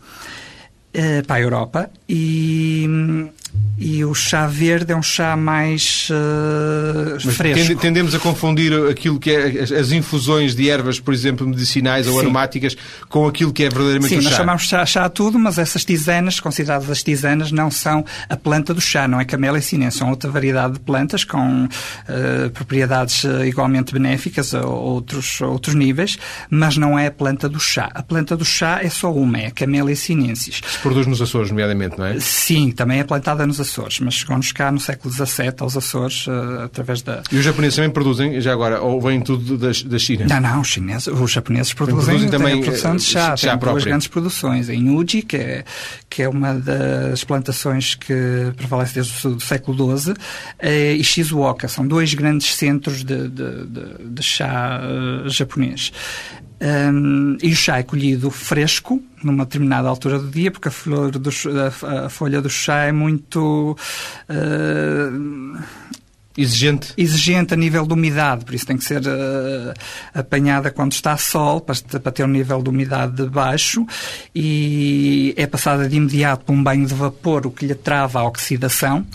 eh, 0.93 1.21
para 1.21 1.35
a 1.35 1.41
Europa 1.41 1.89
e 2.07 2.87
e 3.77 4.05
o 4.05 4.13
chá 4.13 4.47
verde 4.47 4.93
é 4.93 4.95
um 4.95 5.03
chá 5.03 5.35
mais 5.35 6.07
uh, 6.09 7.31
fresco. 7.31 7.75
Tendemos 7.75 8.15
a 8.15 8.19
confundir 8.19 8.73
aquilo 8.89 9.19
que 9.19 9.31
é 9.31 9.63
as 9.63 9.91
infusões 9.91 10.55
de 10.55 10.69
ervas, 10.69 10.99
por 10.99 11.13
exemplo, 11.13 11.45
medicinais 11.45 12.05
Sim. 12.05 12.13
ou 12.13 12.19
aromáticas, 12.19 12.75
com 13.09 13.27
aquilo 13.27 13.51
que 13.51 13.63
é 13.63 13.69
verdadeiramente 13.69 14.09
Sim, 14.09 14.19
o 14.19 14.21
chá. 14.21 14.23
Sim, 14.23 14.29
nós 14.29 14.37
chamamos 14.37 14.63
chá, 14.63 14.85
chá 14.85 15.05
a 15.05 15.09
tudo, 15.09 15.37
mas 15.37 15.57
essas 15.57 15.83
tisanas, 15.83 16.39
consideradas 16.39 16.89
as 16.89 17.03
tisanas, 17.03 17.51
não 17.51 17.69
são 17.69 18.05
a 18.29 18.37
planta 18.37 18.73
do 18.73 18.79
chá, 18.79 19.07
não 19.07 19.19
é 19.19 19.25
camélia 19.25 19.61
sinense, 19.61 19.97
são 19.97 20.09
outra 20.09 20.31
variedade 20.31 20.75
de 20.75 20.79
plantas 20.79 21.25
com 21.25 21.65
uh, 21.65 22.49
propriedades 22.51 23.25
uh, 23.25 23.43
igualmente 23.45 23.91
benéficas 23.91 24.55
a 24.55 24.65
outros, 24.65 25.41
outros 25.41 25.75
níveis, 25.75 26.17
mas 26.49 26.77
não 26.77 26.97
é 26.97 27.07
a 27.07 27.11
planta 27.11 27.49
do 27.49 27.59
chá. 27.59 27.89
A 27.93 28.01
planta 28.01 28.37
do 28.37 28.45
chá 28.45 28.79
é 28.81 28.89
só 28.89 29.13
uma, 29.13 29.37
é 29.37 29.47
a 29.47 29.51
camélia 29.51 29.95
sinensis. 29.95 30.61
Se 30.65 30.79
produz 30.79 31.05
nos 31.07 31.21
Açores, 31.21 31.49
nomeadamente, 31.49 31.97
não 31.97 32.05
é? 32.05 32.19
Sim, 32.19 32.71
também 32.71 32.99
é 32.99 33.03
plantada 33.03 33.44
nos 33.45 33.59
Açores, 33.59 33.99
mas 33.99 34.13
chegou-nos 34.15 34.51
cá 34.51 34.71
no 34.71 34.79
século 34.79 35.13
XVII 35.13 35.53
aos 35.59 35.77
Açores 35.77 36.27
uh, 36.27 36.63
através 36.65 37.01
da... 37.01 37.23
E 37.31 37.37
os 37.37 37.43
japoneses 37.43 37.75
também 37.75 37.91
produzem, 37.91 38.39
já 38.41 38.51
agora, 38.53 38.81
ou 38.81 39.01
vem 39.01 39.21
tudo 39.21 39.57
da, 39.57 39.71
da 39.85 39.99
China? 39.99 40.25
Não, 40.27 40.41
não, 40.41 40.61
os, 40.61 40.67
chineses, 40.67 41.07
os 41.07 41.31
japoneses 41.31 41.73
produzem, 41.73 42.05
produzem 42.05 42.29
também 42.29 42.59
a 42.59 42.63
produção 42.63 42.95
de 42.95 43.03
eh, 43.03 43.05
chá, 43.05 43.37
chá 43.37 43.57
tem 43.57 43.69
duas 43.69 43.83
grandes 43.83 44.07
produções. 44.07 44.69
Em 44.69 44.89
Uji, 44.89 45.21
que 45.21 45.37
é, 45.37 45.65
que 46.09 46.23
é 46.23 46.29
uma 46.29 46.53
das 46.53 47.23
plantações 47.23 47.95
que 47.95 48.13
prevalece 48.55 48.95
desde 48.95 49.27
o 49.27 49.39
século 49.39 49.97
XII, 49.97 50.13
eh, 50.59 50.93
e 50.93 51.03
Shizuoka, 51.03 51.67
são 51.67 51.87
dois 51.87 52.13
grandes 52.13 52.55
centros 52.55 53.03
de, 53.03 53.27
de, 53.29 53.65
de, 53.65 54.09
de 54.09 54.23
chá 54.23 54.81
japonês. 55.27 55.91
Um, 56.61 57.37
e 57.41 57.51
o 57.51 57.55
chá 57.55 57.79
é 57.79 57.83
colhido 57.83 58.31
fresco, 58.31 59.01
numa 59.23 59.45
determinada 59.45 59.89
altura 59.89 60.19
do 60.19 60.29
dia, 60.29 60.51
porque 60.51 60.69
a, 60.69 60.71
flor 60.71 61.11
do, 61.11 61.29
a, 61.29 62.05
a 62.05 62.09
folha 62.09 62.41
do 62.41 62.49
chá 62.49 62.83
é 62.83 62.91
muito. 62.91 63.77
Uh, 64.29 65.57
Exigente? 66.37 66.93
Exigente 66.97 67.53
a 67.53 67.57
nível 67.57 67.87
de 67.87 67.93
umidade, 67.93 68.43
por 68.43 68.53
isso 68.53 68.65
tem 68.65 68.77
que 68.77 68.83
ser 68.83 69.01
uh, 69.01 69.73
apanhada 70.13 70.69
quando 70.69 70.91
está 70.91 71.15
sol, 71.15 71.61
para, 71.61 71.75
para, 71.99 72.11
ter 72.11 72.25
um 72.25 72.27
nível 72.27 72.61
de 72.61 72.69
umidade 72.69 73.25
baixo, 73.29 73.85
e 74.33 75.33
é 75.37 75.47
passada 75.47 75.87
de 75.87 75.95
imediato 75.95 76.43
por 76.43 76.51
um 76.51 76.61
banho 76.61 76.85
de 76.85 76.93
vapor, 76.93 77.47
o 77.47 77.51
que 77.51 77.65
lhe 77.65 77.75
trava 77.75 78.19
a 78.19 78.25
oxidação, 78.25 79.05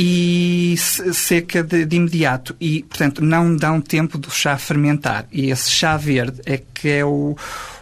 e 0.00 0.76
seca 0.76 1.60
de, 1.60 1.84
de, 1.84 1.96
imediato. 1.96 2.54
E, 2.60 2.84
portanto, 2.84 3.20
não 3.20 3.56
dão 3.56 3.80
tempo 3.80 4.16
do 4.16 4.30
chá 4.30 4.56
fermentar. 4.56 5.26
E 5.32 5.50
esse 5.50 5.68
chá 5.68 5.96
verde 5.96 6.40
é 6.46 6.56
que 6.56 6.88
é 6.88 7.04
o, 7.04 7.36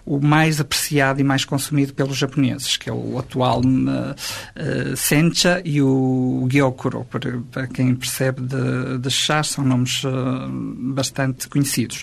o 0.06 0.18
mais 0.18 0.58
apreciado 0.58 1.20
e 1.20 1.24
mais 1.24 1.44
consumido 1.44 1.92
pelos 1.92 2.16
japoneses, 2.16 2.78
que 2.78 2.88
é 2.88 2.92
o 2.92 3.18
atual 3.18 3.60
uh, 3.60 3.62
uh, 3.62 4.96
Sencha 4.96 5.60
e 5.62 5.82
o 5.82 6.48
Gyokuro. 6.50 7.04
Para, 7.04 7.38
para 7.52 7.66
quem 7.66 7.94
percebe 7.94 8.40
de, 8.40 8.96
de 8.96 9.10
chá, 9.10 9.42
são 9.42 9.62
nomes 9.62 10.02
uh, 10.04 10.48
bastante 10.94 11.46
conhecidos. 11.50 12.02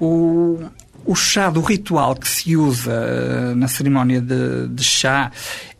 O, 0.00 0.60
o 1.04 1.14
chá 1.14 1.50
do 1.50 1.60
ritual 1.60 2.14
que 2.14 2.28
se 2.28 2.56
usa 2.56 3.54
na 3.54 3.68
cerimónia 3.68 4.20
de, 4.20 4.68
de 4.68 4.84
chá 4.84 5.30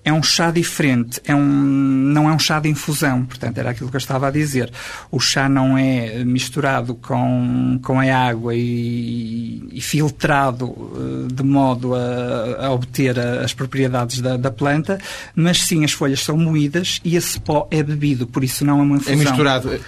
é 0.04 0.12
um 0.12 0.22
chá 0.22 0.50
diferente, 0.50 1.20
é 1.24 1.34
um, 1.34 1.44
não 1.44 2.28
é 2.28 2.32
um 2.32 2.38
chá 2.38 2.58
de 2.58 2.68
infusão, 2.68 3.24
portanto, 3.24 3.58
era 3.58 3.70
aquilo 3.70 3.88
que 3.88 3.94
eu 3.94 4.00
estava 4.00 4.28
a 4.28 4.30
dizer. 4.30 4.72
O 5.10 5.20
chá 5.20 5.48
não 5.48 5.78
é 5.78 6.24
misturado 6.24 6.96
com, 6.96 7.78
com 7.82 8.00
a 8.00 8.04
água 8.04 8.52
e, 8.54 9.62
e 9.70 9.80
filtrado 9.80 10.66
uh, 10.66 11.28
de 11.32 11.42
modo 11.44 11.94
a, 11.94 12.66
a 12.66 12.72
obter 12.72 13.18
as 13.18 13.54
propriedades 13.54 14.20
da, 14.20 14.36
da, 14.36 14.50
planta, 14.50 14.98
mas 15.36 15.62
sim 15.62 15.84
as 15.84 15.92
folhas 15.92 16.20
são 16.20 16.36
moídas 16.36 17.00
e 17.04 17.14
esse 17.14 17.38
pó 17.38 17.68
é 17.70 17.82
bebido, 17.82 18.26
por 18.26 18.42
isso 18.42 18.64
não 18.64 18.80
é 18.80 18.82
uma 18.82 18.96
infusão. 18.96 19.14
É 19.14 19.16
misturado 19.16 19.80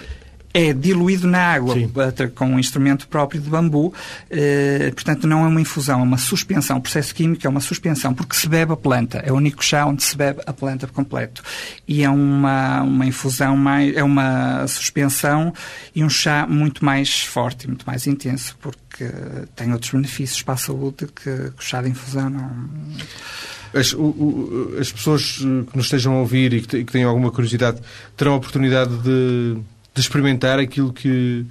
é 0.55 0.71
diluído 0.71 1.27
na 1.27 1.39
água 1.39 1.73
Sim. 1.73 1.91
com 2.33 2.45
um 2.45 2.57
instrumento 2.57 3.09
próprio 3.09 3.41
de 3.41 3.49
bambu. 3.49 3.93
Eh, 4.29 4.89
portanto, 4.95 5.27
não 5.27 5.43
é 5.43 5.47
uma 5.49 5.59
infusão, 5.59 5.99
é 5.99 6.03
uma 6.03 6.17
suspensão. 6.17 6.77
O 6.77 6.81
processo 6.81 7.13
químico 7.13 7.45
é 7.45 7.49
uma 7.49 7.59
suspensão, 7.59 8.13
porque 8.13 8.37
se 8.37 8.47
bebe 8.47 8.71
a 8.71 8.77
planta. 8.77 9.17
É 9.17 9.33
o 9.33 9.35
único 9.35 9.61
chá 9.61 9.85
onde 9.85 10.01
se 10.01 10.15
bebe 10.15 10.39
a 10.45 10.53
planta 10.53 10.87
por 10.87 10.93
completo. 10.93 11.43
E 11.85 12.03
é 12.03 12.09
uma, 12.09 12.83
uma 12.83 13.05
infusão, 13.05 13.57
mais, 13.57 13.93
é 13.97 14.01
uma 14.01 14.65
suspensão 14.65 15.53
e 15.93 16.05
um 16.05 16.09
chá 16.09 16.47
muito 16.47 16.85
mais 16.85 17.19
forte 17.25 17.67
muito 17.67 17.85
mais 17.85 18.07
intenso, 18.07 18.55
porque 18.61 19.11
tem 19.57 19.73
outros 19.73 19.91
benefícios 19.91 20.41
para 20.41 20.53
a 20.53 20.57
saúde 20.57 21.07
que, 21.07 21.11
que 21.23 21.31
o 21.31 21.61
chá 21.61 21.81
de 21.81 21.89
infusão 21.89 22.29
não. 22.29 22.49
As, 23.73 23.91
o, 23.91 24.03
o, 24.03 24.77
as 24.79 24.89
pessoas 24.89 25.39
que 25.39 25.75
nos 25.75 25.87
estejam 25.87 26.13
a 26.13 26.19
ouvir 26.21 26.53
e 26.53 26.61
que, 26.61 26.85
que 26.85 26.91
tenham 26.93 27.09
alguma 27.09 27.29
curiosidade 27.29 27.81
terão 28.15 28.33
a 28.33 28.37
oportunidade 28.37 28.95
de 28.99 29.57
de 29.95 30.01
experimentar 30.01 30.59
aquilo 30.59 30.91
que 30.93 31.45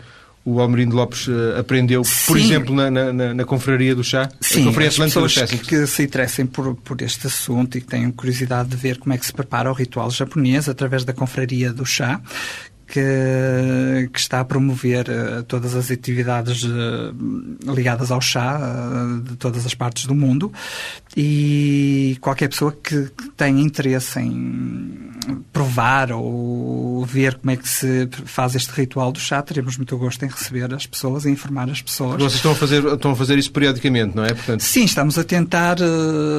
o 0.44 0.61
Almerindo 0.61 0.94
Lopes 0.94 1.26
uh, 1.26 1.59
aprendeu, 1.59 2.04
Sim. 2.04 2.26
por 2.26 2.37
exemplo, 2.37 2.74
na, 2.74 2.90
na, 2.90 3.35
na, 3.35 3.44
Confraria 3.44 3.94
do 3.94 4.04
Chá? 4.04 4.28
Sim, 4.42 4.68
as 4.68 4.96
pessoas 4.96 5.42
que, 5.42 5.57
que 5.57 5.87
se 5.87 6.02
interessem 6.02 6.44
por, 6.44 6.74
por 6.74 7.00
este 7.00 7.26
assunto 7.26 7.78
e 7.78 7.80
que 7.80 7.87
tenham 7.87 8.12
curiosidade 8.12 8.68
de 8.68 8.76
ver 8.76 8.98
como 8.98 9.14
é 9.14 9.18
que 9.18 9.24
se 9.24 9.33
prepara 9.33 9.70
o 9.70 9.72
ritual 9.72 10.11
japonês 10.11 10.68
através 10.68 11.02
da 11.02 11.14
Confraria 11.14 11.72
do 11.72 11.87
Chá, 11.87 12.20
que, 12.87 14.11
que, 14.12 14.20
está 14.20 14.40
a 14.40 14.44
promover 14.44 15.07
uh, 15.09 15.42
todas 15.44 15.74
as 15.74 15.90
atividades 15.90 16.62
uh, 16.64 17.14
ligadas 17.74 18.11
ao 18.11 18.20
chá 18.20 18.59
uh, 18.59 19.20
de 19.20 19.37
todas 19.37 19.64
as 19.64 19.74
partes 19.74 20.07
do 20.07 20.14
mundo 20.14 20.52
e 21.16 22.18
qualquer 22.20 22.48
pessoa 22.48 22.72
que, 22.72 23.04
que, 23.04 23.30
tenha 23.30 23.61
interesse 23.61 24.20
em 24.20 25.11
provar 25.52 26.12
ou 26.12 27.04
ver 27.04 27.37
como 27.37 27.50
é 27.50 27.56
que 27.56 27.68
se 27.68 28.08
faz 28.24 28.54
este 28.54 28.70
ritual 28.70 29.12
do 29.12 29.20
chá, 29.20 29.42
teremos 29.42 29.76
muito 29.76 29.96
gosto 29.96 30.24
em 30.24 30.28
receber 30.28 30.72
as 30.74 30.87
pessoas 30.87 31.24
e 31.24 31.30
informar 31.30 31.70
as 31.70 31.80
pessoas. 31.80 32.16
Vocês 32.16 32.34
estão 32.34 32.52
a 32.52 32.54
fazer, 32.54 32.84
estão 32.84 33.10
a 33.12 33.16
fazer 33.16 33.38
isso 33.38 33.52
periodicamente, 33.52 34.16
não 34.16 34.24
é? 34.24 34.34
Portanto... 34.34 34.60
Sim, 34.60 34.84
estamos 34.84 35.18
a 35.18 35.24
tentar 35.24 35.76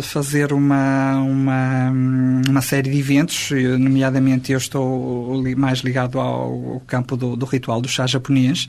fazer 0.02 0.54
uma, 0.54 1.18
uma, 1.20 1.92
uma 2.50 2.62
série 2.62 2.92
de 2.92 3.00
eventos, 3.00 3.52
nomeadamente 3.80 4.52
eu 4.52 4.58
estou 4.58 5.44
mais 5.56 5.80
ligado 5.80 6.20
ao 6.20 6.36
ao 6.36 6.82
campo 6.86 7.16
do, 7.16 7.36
do 7.36 7.46
ritual 7.46 7.82
do 7.82 7.88
chá 7.88 8.06
japonês, 8.08 8.68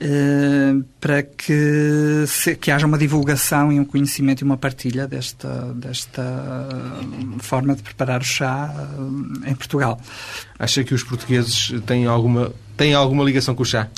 Uh, 0.00 0.84
para 1.00 1.24
que, 1.24 2.24
se, 2.28 2.54
que 2.54 2.70
haja 2.70 2.86
uma 2.86 2.96
divulgação 2.96 3.72
e 3.72 3.80
um 3.80 3.84
conhecimento 3.84 4.42
e 4.42 4.44
uma 4.44 4.56
partilha 4.56 5.08
desta, 5.08 5.74
desta 5.74 6.22
forma 7.40 7.74
de 7.74 7.82
preparar 7.82 8.20
o 8.20 8.24
chá 8.24 8.72
uh, 8.72 9.48
em 9.48 9.56
Portugal. 9.56 10.00
Acha 10.56 10.84
que 10.84 10.94
os 10.94 11.02
portugueses 11.02 11.74
têm 11.84 12.06
alguma, 12.06 12.52
têm 12.76 12.94
alguma 12.94 13.24
ligação 13.24 13.56
com 13.56 13.64
o 13.64 13.66
chá? 13.66 13.88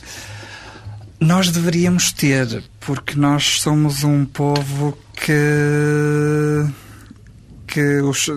Nós 1.20 1.50
deveríamos 1.50 2.12
ter, 2.12 2.64
porque 2.80 3.14
nós 3.14 3.60
somos 3.60 4.02
um 4.02 4.24
povo 4.24 4.96
que 5.14 6.64
que 7.70 8.00
os, 8.00 8.28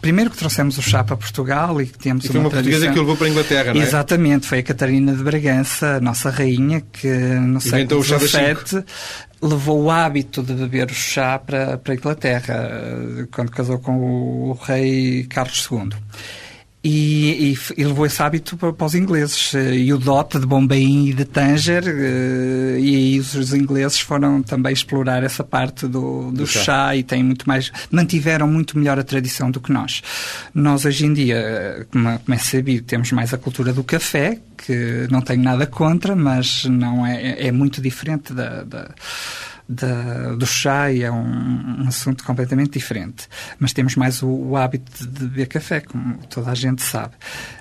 primeiro 0.00 0.30
que 0.30 0.36
trouxemos 0.36 0.76
o 0.76 0.82
chá 0.82 1.04
para 1.04 1.16
Portugal 1.16 1.80
e 1.80 1.86
que 1.86 1.98
temos 1.98 2.24
e 2.24 2.28
foi 2.28 2.36
uma, 2.36 2.48
uma 2.48 2.50
portuguesa 2.50 2.90
que 2.90 2.98
o 2.98 3.02
levou 3.02 3.16
para 3.16 3.26
a 3.26 3.30
Inglaterra, 3.30 3.74
não 3.74 3.80
é? 3.80 3.84
Exatamente, 3.84 4.46
foi 4.46 4.58
a 4.58 4.62
Catarina 4.62 5.14
de 5.14 5.22
Bragança, 5.22 6.00
nossa 6.00 6.30
rainha, 6.30 6.82
que 6.92 7.08
no 7.08 7.60
século 7.60 8.02
XVII 8.02 8.84
levou 9.40 9.84
o 9.84 9.90
hábito 9.90 10.42
de 10.42 10.54
beber 10.54 10.90
o 10.90 10.94
chá 10.94 11.38
para, 11.38 11.78
para 11.78 11.92
a 11.92 11.96
Inglaterra, 11.96 12.70
quando 13.30 13.50
casou 13.50 13.78
com 13.78 13.96
o 14.50 14.58
rei 14.60 15.24
Carlos 15.24 15.68
II. 15.70 15.90
E, 16.86 17.54
e, 17.54 17.80
e, 17.80 17.84
levou 17.84 18.04
esse 18.04 18.22
hábito 18.22 18.58
para, 18.58 18.70
para, 18.70 18.86
os 18.86 18.94
ingleses. 18.94 19.54
E 19.54 19.90
o 19.90 19.96
dote 19.96 20.38
de 20.38 20.44
Bombaim 20.44 21.08
e 21.08 21.14
de 21.14 21.24
Tanger, 21.24 21.82
eh, 21.86 22.78
e 22.78 22.94
aí 22.94 23.18
os 23.18 23.54
ingleses 23.54 24.00
foram 24.00 24.42
também 24.42 24.74
explorar 24.74 25.22
essa 25.22 25.42
parte 25.42 25.86
do, 25.86 26.30
do, 26.30 26.32
do 26.32 26.46
chá. 26.46 26.62
chá. 26.62 26.96
e 26.96 27.02
têm 27.02 27.22
muito 27.22 27.48
mais, 27.48 27.72
mantiveram 27.90 28.46
muito 28.46 28.76
melhor 28.78 28.98
a 28.98 29.02
tradição 29.02 29.50
do 29.50 29.60
que 29.60 29.72
nós. 29.72 30.02
Nós 30.54 30.84
hoje 30.84 31.06
em 31.06 31.14
dia, 31.14 31.86
como, 31.90 32.18
como 32.18 32.34
é 32.34 32.38
sabido, 32.38 32.84
temos 32.84 33.10
mais 33.12 33.32
a 33.32 33.38
cultura 33.38 33.72
do 33.72 33.82
café, 33.82 34.38
que 34.58 35.06
não 35.10 35.22
tenho 35.22 35.42
nada 35.42 35.66
contra, 35.66 36.14
mas 36.14 36.66
não 36.66 37.06
é, 37.06 37.46
é 37.46 37.50
muito 37.50 37.80
diferente 37.80 38.34
da, 38.34 38.62
da 38.62 38.90
do 39.68 40.46
chá 40.46 40.92
e 40.92 41.02
é 41.02 41.10
um, 41.10 41.82
um, 41.82 41.88
assunto 41.88 42.22
completamente 42.22 42.72
diferente. 42.72 43.26
Mas 43.58 43.72
temos 43.72 43.96
mais 43.96 44.22
o, 44.22 44.28
o, 44.28 44.56
hábito 44.56 45.06
de 45.08 45.20
beber 45.24 45.46
café, 45.46 45.80
como 45.80 46.18
toda 46.28 46.50
a 46.50 46.54
gente 46.54 46.82
sabe. 46.82 47.14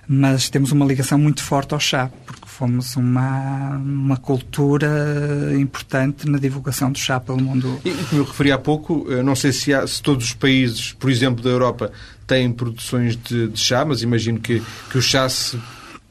Mas 0.08 0.50
temos 0.50 0.72
uma 0.74 0.86
ligação 0.86 1.18
muito 1.18 1.42
forte 1.42 1.74
ao 1.74 1.80
chá, 1.80 2.10
porque 2.26 2.46
fomos 2.46 2.96
uma, 2.98 3.78
uma 3.78 4.18
cultura 4.18 5.54
importante 5.58 6.30
na 6.30 6.38
divulgação 6.38 6.92
do 6.92 7.00
chá 7.00 7.20
pelo 7.22 7.42
mundo. 7.42 7.80
E 7.86 7.92
como 7.92 8.22
eu 8.22 8.26
referi 8.26 8.52
há 8.52 8.58
pouco, 8.58 9.06
não 9.24 9.36
sei 9.36 9.54
se, 9.54 9.74
há, 9.74 9.88
se 9.88 10.02
todos 10.02 10.26
os 10.26 10.34
países, 10.34 10.92
por 10.92 11.10
exemplo, 11.10 11.42
da 11.42 11.50
Europa, 11.50 11.92
têm 12.28 12.52
produções 12.52 13.16
de, 13.16 13.48
de 13.48 13.60
chá, 13.60 13.86
mas 13.86 14.02
imagino 14.02 14.40
que, 14.40 14.62
que 14.92 14.98
o 14.98 15.02
chá 15.02 15.30
se 15.30 15.58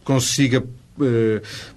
consiga 0.05 0.65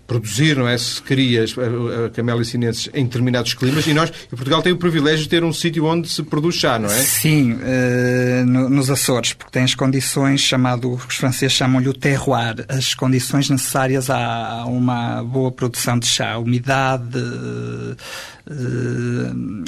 produzir, 0.06 0.58
não 0.58 0.68
é? 0.68 0.78
Se 0.78 1.02
queria 1.02 1.44
a, 1.44 2.06
a 2.06 2.10
camélia 2.10 2.44
sinensis 2.44 2.90
em 2.94 3.06
determinados 3.06 3.54
climas 3.54 3.88
e 3.88 3.94
nós, 3.94 4.10
e 4.10 4.36
Portugal 4.36 4.62
tem 4.62 4.74
o 4.74 4.78
privilégio 4.78 5.24
de 5.24 5.30
ter 5.30 5.44
um 5.44 5.54
sítio 5.54 5.86
onde 5.86 6.10
se 6.10 6.22
produz 6.24 6.56
chá, 6.56 6.78
não 6.78 6.90
é? 6.90 7.02
Sim, 7.02 7.54
uh, 7.54 8.46
no, 8.46 8.70
nos 8.70 8.90
Açores, 8.90 9.34
porque 9.34 9.52
tem 9.52 9.64
as 9.64 9.74
condições 9.74 10.42
chamado, 10.42 10.92
os 10.94 11.16
franceses 11.16 11.54
chamam-lhe 11.56 11.88
o 11.90 11.94
terroir, 11.94 12.66
as 12.68 12.94
condições 12.94 13.50
necessárias 13.50 14.10
a, 14.10 14.66
uma 14.66 15.24
boa 15.24 15.52
produção 15.52 15.98
de 15.98 16.08
chá, 16.08 16.38
umidade, 16.38 17.18
uh, 17.18 17.96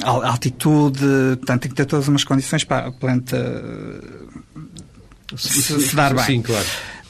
altitude, 0.04 1.00
portanto 1.38 1.62
tem 1.62 1.70
que 1.70 1.76
ter 1.76 1.86
todas 1.86 2.06
umas 2.06 2.22
condições 2.22 2.64
para 2.64 2.88
a 2.88 2.92
planta 2.92 3.36
se, 5.36 5.80
se 5.80 5.96
dar 5.96 6.14
bem. 6.14 6.24
Sim, 6.24 6.42
claro. 6.42 6.66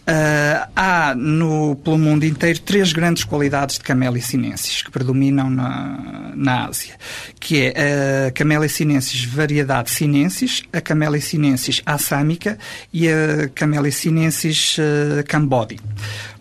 Uh, 0.08 0.66
há 0.74 1.14
no, 1.14 1.76
pelo 1.84 1.98
mundo 1.98 2.24
inteiro 2.24 2.58
três 2.60 2.94
grandes 2.94 3.24
qualidades 3.24 3.76
de 3.76 3.84
Camellia 3.84 4.22
sinensis 4.22 4.80
que 4.80 4.90
predominam 4.90 5.50
na, 5.50 6.32
na 6.34 6.64
Ásia, 6.66 6.94
que 7.38 7.70
é 7.74 8.28
a 8.28 8.30
Camellia 8.30 8.70
sinensis 8.70 9.22
variedade 9.24 9.90
sinensis, 9.90 10.62
a 10.72 10.80
Camellia 10.80 11.20
sinensis 11.20 11.82
assâmica 11.84 12.56
e 12.90 13.06
a 13.06 13.50
Camellia 13.54 13.92
sinensis 13.92 14.78
uh, 14.78 15.22
cambodi. 15.26 15.78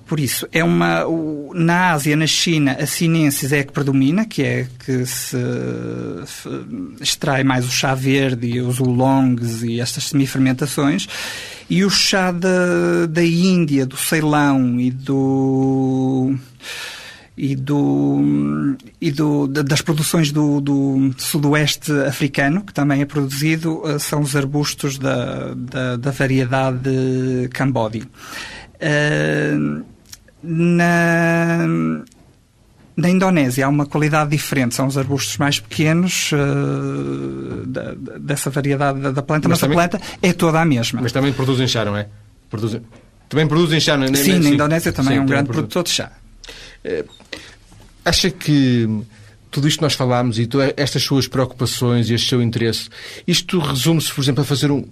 Por 0.08 0.22
isso, 0.22 0.48
é 0.54 0.64
uma, 0.64 1.04
na 1.54 1.92
Ásia, 1.92 2.16
na 2.16 2.26
China, 2.26 2.78
a 2.80 2.86
sinensis 2.86 3.52
é 3.52 3.60
a 3.60 3.64
que 3.66 3.74
predomina, 3.74 4.26
que 4.26 4.42
é 4.42 4.68
que 4.80 5.06
se 5.06 5.36
extrai 7.02 7.44
mais 7.44 7.66
o 7.66 7.72
chá 7.72 7.94
verde 7.94 8.48
e 8.48 8.62
os 8.62 8.80
oolongs 8.80 9.64
e 9.64 9.82
estas 9.82 10.06
semifermentações. 10.06 11.08
E 11.70 11.84
o 11.84 11.90
chá 11.90 12.32
da, 12.32 13.06
da 13.10 13.24
Índia, 13.24 13.86
do 13.86 13.98
Ceilão 13.98 14.80
e 14.80 14.90
do 14.92 16.34
e, 17.38 17.56
do, 17.56 18.76
e 19.00 19.12
do, 19.12 19.46
das 19.48 19.82
produções 19.82 20.32
do, 20.32 20.60
do, 20.60 21.14
sudoeste 21.18 21.92
africano, 21.92 22.64
que 22.64 22.74
também 22.74 23.02
é 23.02 23.06
produzido, 23.06 23.84
eh, 23.86 24.00
são 24.00 24.22
os 24.22 24.36
arbustos 24.36 24.98
da, 24.98 25.54
da, 25.54 25.98
da 25.98 26.12
variedade 26.12 26.90
Cambodi. 27.54 28.04
Uh, 28.80 29.86
na, 30.44 31.60
na 32.96 33.10
Indonésia 33.10 33.66
há 33.66 33.70
uma 33.70 33.86
qualidade 33.86 34.32
diferente, 34.32 34.76
são 34.76 34.88
os 34.88 34.98
arbustos 34.98 35.38
mais 35.38 35.60
pequenos 35.60 36.32
uh, 36.32 37.66
da, 37.66 37.94
dessa 38.20 38.50
variedade 38.50 39.00
da, 39.00 39.12
da 39.12 39.22
planta, 39.22 39.48
mas, 39.48 39.60
mas 39.60 39.62
também, 39.62 39.78
a 39.78 39.88
planta 39.90 40.06
é 40.22 40.34
toda 40.34 40.62
a 40.62 40.66
mesma. 40.66 41.02
Mas 41.02 41.12
também 41.12 41.34
produzem 41.34 41.68
chá, 41.68 41.86
não 41.86 41.96
é? 41.96 42.08
Produzem, 42.50 42.82
também 43.30 43.48
produzem 43.48 43.80
chá, 43.80 43.98
não 43.98 44.06
é? 44.06 44.14
Sim, 44.14 44.40
na 44.40 44.50
Indonésia 44.50 44.92
também 44.92 45.14
sim, 45.14 45.20
é 45.20 45.22
um 45.22 45.26
grande 45.26 45.46
produz... 45.46 45.68
produtor 45.68 45.84
de 45.84 45.90
chá. 45.90 46.12
Uh, 46.84 47.10
acha 48.06 48.30
que 48.32 48.88
tudo 49.52 49.68
isto 49.68 49.78
que 49.78 49.84
nós 49.84 49.94
falámos 49.94 50.40
e 50.40 50.48
estas 50.76 51.04
suas 51.04 51.28
preocupações 51.28 52.10
e 52.10 52.14
este 52.14 52.30
seu 52.30 52.42
interesse, 52.42 52.90
isto 53.28 53.60
resume-se, 53.60 54.14
por 54.14 54.22
exemplo, 54.22 54.42
a 54.42 54.46
fazer 54.46 54.72
um, 54.72 54.86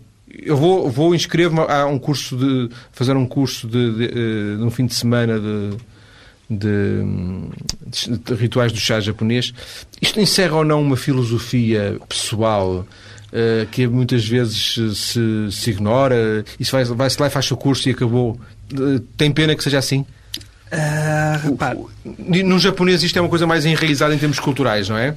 eu 0.44 0.58
vou, 0.58 0.90
vou 0.90 1.16
inscrever-me 1.16 1.62
a 1.62 1.86
um 1.86 2.00
curso 2.00 2.36
de 2.36 2.70
fazer 2.92 3.16
um 3.16 3.26
curso 3.26 3.68
de, 3.68 3.92
de, 3.92 4.08
de, 4.08 4.58
de 4.58 4.64
um 4.64 4.70
fim 4.70 4.86
de 4.86 4.94
semana 4.94 5.40
de, 5.40 5.78
de, 6.50 8.18
de, 8.18 8.34
rituais 8.34 8.72
do 8.72 8.80
chá 8.80 9.00
japonês. 9.00 9.54
Isto 10.02 10.20
encerra 10.20 10.58
ou 10.58 10.66
não 10.66 10.82
uma 10.82 10.98
filosofia 10.98 11.98
pessoal 12.08 12.80
uh, 12.80 13.66
que 13.72 13.88
muitas 13.88 14.28
vezes 14.28 14.80
se, 14.96 15.52
se 15.52 15.72
ignora? 15.72 16.44
Isso 16.60 16.72
vai-se 16.72 16.94
vai 16.94 17.10
lá 17.20 17.28
e 17.28 17.30
faz 17.30 17.52
o 17.52 17.58
curso 17.58 17.88
e 17.90 17.92
acabou. 17.92 18.40
Uh, 18.74 19.00
tem 19.18 19.32
pena 19.32 19.56
que 19.56 19.64
seja 19.64 19.78
assim? 19.78 20.06
Uh, 20.72 21.90
no 22.44 22.60
japonês 22.60 23.04
isto 23.04 23.18
é 23.18 23.22
uma 23.22 23.30
coisa 23.30 23.48
mais 23.48 23.66
enraizada 23.66 24.14
em 24.14 24.18
termos 24.18 24.40
culturais, 24.40 24.90
não 24.90 24.98
é? 24.98 25.16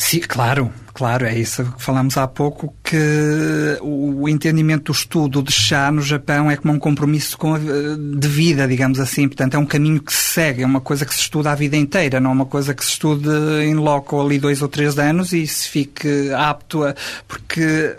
Sim, 0.00 0.20
claro, 0.20 0.72
claro, 0.94 1.26
é 1.26 1.36
isso 1.36 1.64
que 1.64 1.82
falamos 1.82 2.16
há 2.16 2.26
pouco, 2.28 2.72
que 2.84 3.76
o 3.82 4.28
entendimento 4.28 4.84
do 4.84 4.92
estudo 4.92 5.42
de 5.42 5.52
chá 5.52 5.90
no 5.90 6.00
Japão 6.00 6.48
é 6.48 6.56
como 6.56 6.72
um 6.72 6.78
compromisso 6.78 7.36
de 8.16 8.28
vida, 8.28 8.66
digamos 8.68 9.00
assim. 9.00 9.26
Portanto, 9.26 9.54
é 9.54 9.58
um 9.58 9.66
caminho 9.66 10.00
que 10.00 10.12
se 10.12 10.34
segue, 10.34 10.62
é 10.62 10.66
uma 10.66 10.80
coisa 10.80 11.04
que 11.04 11.12
se 11.12 11.20
estuda 11.22 11.50
a 11.50 11.54
vida 11.56 11.76
inteira, 11.76 12.20
não 12.20 12.30
é 12.30 12.32
uma 12.32 12.46
coisa 12.46 12.72
que 12.72 12.84
se 12.84 12.92
estude 12.92 13.28
em 13.64 13.74
loco 13.74 14.20
ali 14.20 14.38
dois 14.38 14.62
ou 14.62 14.68
três 14.68 14.96
anos 15.00 15.32
e 15.32 15.44
se 15.48 15.68
fique 15.68 16.30
apto 16.32 16.84
a... 16.84 16.94
Porque 17.26 17.96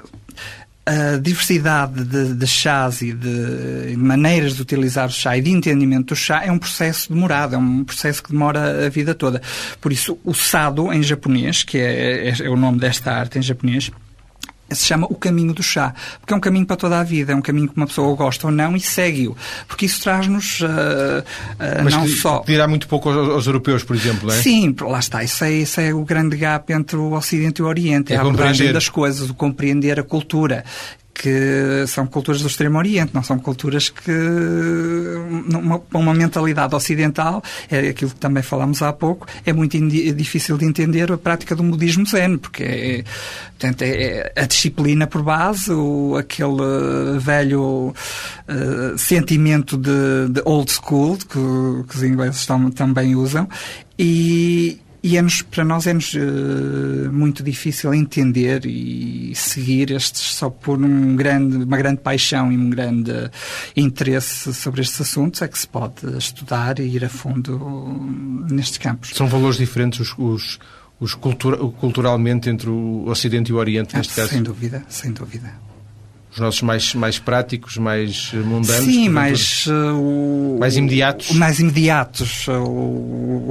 a 0.90 1.18
diversidade 1.18 2.04
de, 2.04 2.34
de 2.34 2.48
chás 2.48 3.02
e 3.02 3.14
de 3.14 3.96
maneiras 3.96 4.56
de 4.56 4.62
utilizar 4.64 5.08
o 5.08 5.12
chá 5.12 5.38
e 5.38 5.42
de 5.42 5.52
entendimento 5.52 6.08
do 6.08 6.16
chá 6.16 6.44
é 6.44 6.52
um 6.52 6.58
processo 6.58 7.14
demorado, 7.14 7.54
é 7.54 7.58
um 7.60 7.84
processo 7.84 8.24
que 8.24 8.32
demora 8.32 8.88
a 8.88 8.90
vida 8.90 9.14
toda. 9.14 9.40
Por 9.80 9.92
isso, 9.92 10.18
o 10.24 10.34
sado 10.34 10.92
em 10.92 11.04
japonês, 11.04 11.62
que 11.62 11.78
é, 11.78 12.30
é, 12.30 12.34
é 12.42 12.50
o 12.50 12.56
nome 12.56 12.80
desta 12.80 13.12
arte 13.12 13.38
em 13.38 13.42
japonês, 13.44 13.92
se 14.72 14.86
chama 14.86 15.08
o 15.10 15.16
caminho 15.16 15.54
do 15.54 15.64
chá, 15.64 15.94
porque 16.20 16.34
é 16.34 16.38
um 16.38 16.40
caminho 16.40 16.66
para 16.66 16.76
toda 16.76 17.00
a 17.00 17.04
vida, 17.04 17.34
é 17.34 17.36
um 17.36 17.42
caminho 17.42 17.68
que 17.68 17.78
uma 17.78 17.88
pessoa 17.88 18.16
gosta 18.16 18.48
ou 18.48 18.54
não 18.54 18.76
e 18.76 18.80
segue-o, 18.80 19.36
porque 19.68 19.86
isso 19.86 20.02
traz-nos 20.02 20.62
uh, 20.62 20.66
uh, 20.66 21.90
não 21.90 22.04
que, 22.04 22.10
só... 22.10 22.44
dirá 22.46 22.68
muito 22.68 22.88
pouco 22.88 23.10
aos, 23.10 23.30
aos, 23.30 23.48
europeus, 23.48 23.84
por 23.84 23.96
exemplo, 23.96 24.28
não 24.28 24.34
é? 24.34 24.42
Sim, 24.42 24.76
lá 24.82 25.00
está, 25.00 25.24
isso 25.24 25.44
é, 25.44 25.52
isso 25.52 25.82
é 25.82 25.94
o 25.94 26.04
grande 26.04 26.38
gap 26.38 26.72
entre 26.72 26.98
o 26.98 27.14
Ocidente 27.14 27.62
e 27.62 27.64
o 27.64 27.68
Oriente, 27.68 28.14
é, 28.14 28.16
é 28.16 28.20
a 28.20 28.22
abordagem 28.22 28.72
das 28.72 28.90
coisas, 28.90 29.30
o 29.30 29.34
compreender 29.34 30.00
a 30.00 30.04
cultura, 30.04 30.64
que 31.20 31.86
são 31.86 32.08
culturas 32.08 32.42
do 32.42 32.48
Extremo 32.48 32.78
Oriente, 32.78 33.12
não 33.14 33.22
são 33.22 33.38
culturas 33.38 33.90
que, 33.90 34.10
numa 35.50 35.82
uma 35.94 36.14
mentalidade 36.14 36.74
ocidental, 36.74 37.44
é 37.70 37.90
aquilo 37.90 38.12
que 38.12 38.20
também 38.20 38.42
falámos 38.42 38.82
há 38.82 38.94
pouco, 38.94 39.28
é 39.46 39.52
muito 39.52 39.78
difícil 40.16 40.58
de 40.58 40.64
entender 40.64 41.12
a 41.12 41.18
prática 41.18 41.54
do 41.58 41.62
modismo 41.62 42.06
zen, 42.06 42.38
porque 42.38 42.64
é, 42.64 43.04
portanto, 43.50 43.82
é, 43.82 44.32
é 44.34 44.44
a 44.44 44.46
disciplina 44.46 45.08
por 45.08 45.22
base, 45.22 45.74
o, 45.74 46.16
aquele 46.16 47.20
velho 47.20 47.94
uh, 48.48 48.98
sentimento 48.98 49.76
de, 49.76 50.30
de, 50.30 50.42
old 50.46 50.72
school, 50.72 51.18
que, 51.18 51.90
que 51.90 51.98
os 51.98 52.04
ingleses 52.04 52.48
também 52.74 53.14
usam, 53.18 53.46
e, 53.98 54.80
e 55.02 55.18
é 55.18 55.22
para 55.50 55.64
nós 55.64 55.88
é-nos 55.88 56.14
uh, 56.14 57.12
muito 57.12 57.42
difícil 57.42 57.94
entender 57.94 58.66
e 58.66 59.34
seguir 59.34 59.92
estes 59.92 60.34
só 60.34 60.50
por 60.50 60.78
um 60.78 61.16
grande, 61.16 61.58
uma 61.58 61.78
grande 61.78 62.02
paixão 62.02 62.52
e 62.52 62.58
um 62.58 62.70
grande 62.70 63.12
interesse 63.76 64.54
sobre 64.54 64.82
estes 64.82 65.00
assuntos 65.02 65.42
é 65.42 65.48
que 65.48 65.58
se 65.58 65.68
pode 65.68 66.18
estudar 66.18 66.80
e 66.80 66.84
ir 66.84 67.06
a 67.06 67.10
fundo 67.10 67.58
nestes 68.50 68.78
campos. 68.78 69.12
São 69.16 69.28
valores 69.28 69.58
diferentes 69.58 70.02
os, 70.02 70.16
os, 70.18 70.60
os 71.00 71.14
cultura, 71.14 71.58
culturalmente 71.58 72.50
entre 72.50 72.70
o 72.70 73.06
Ocidente 73.08 73.52
e 73.52 73.54
o 73.54 73.58
Oriente, 73.58 73.96
neste 73.96 74.14
ah, 74.14 74.16
caso? 74.18 74.34
Sem 74.34 74.44
dúvida, 74.44 74.84
sem 74.90 75.12
dúvida 75.12 75.70
os 76.32 76.38
nossos 76.38 76.62
mais, 76.62 76.94
mais 76.94 77.18
práticos, 77.18 77.78
mais 77.78 78.32
mundanos? 78.34 78.86
Sim, 78.86 79.10
mais... 79.10 79.66
Uh, 79.66 80.60
mais 80.60 80.78
imediatos? 80.78 81.32
Mais 81.32 81.60
imediatos. 81.60 82.46
Uh, 82.48 83.50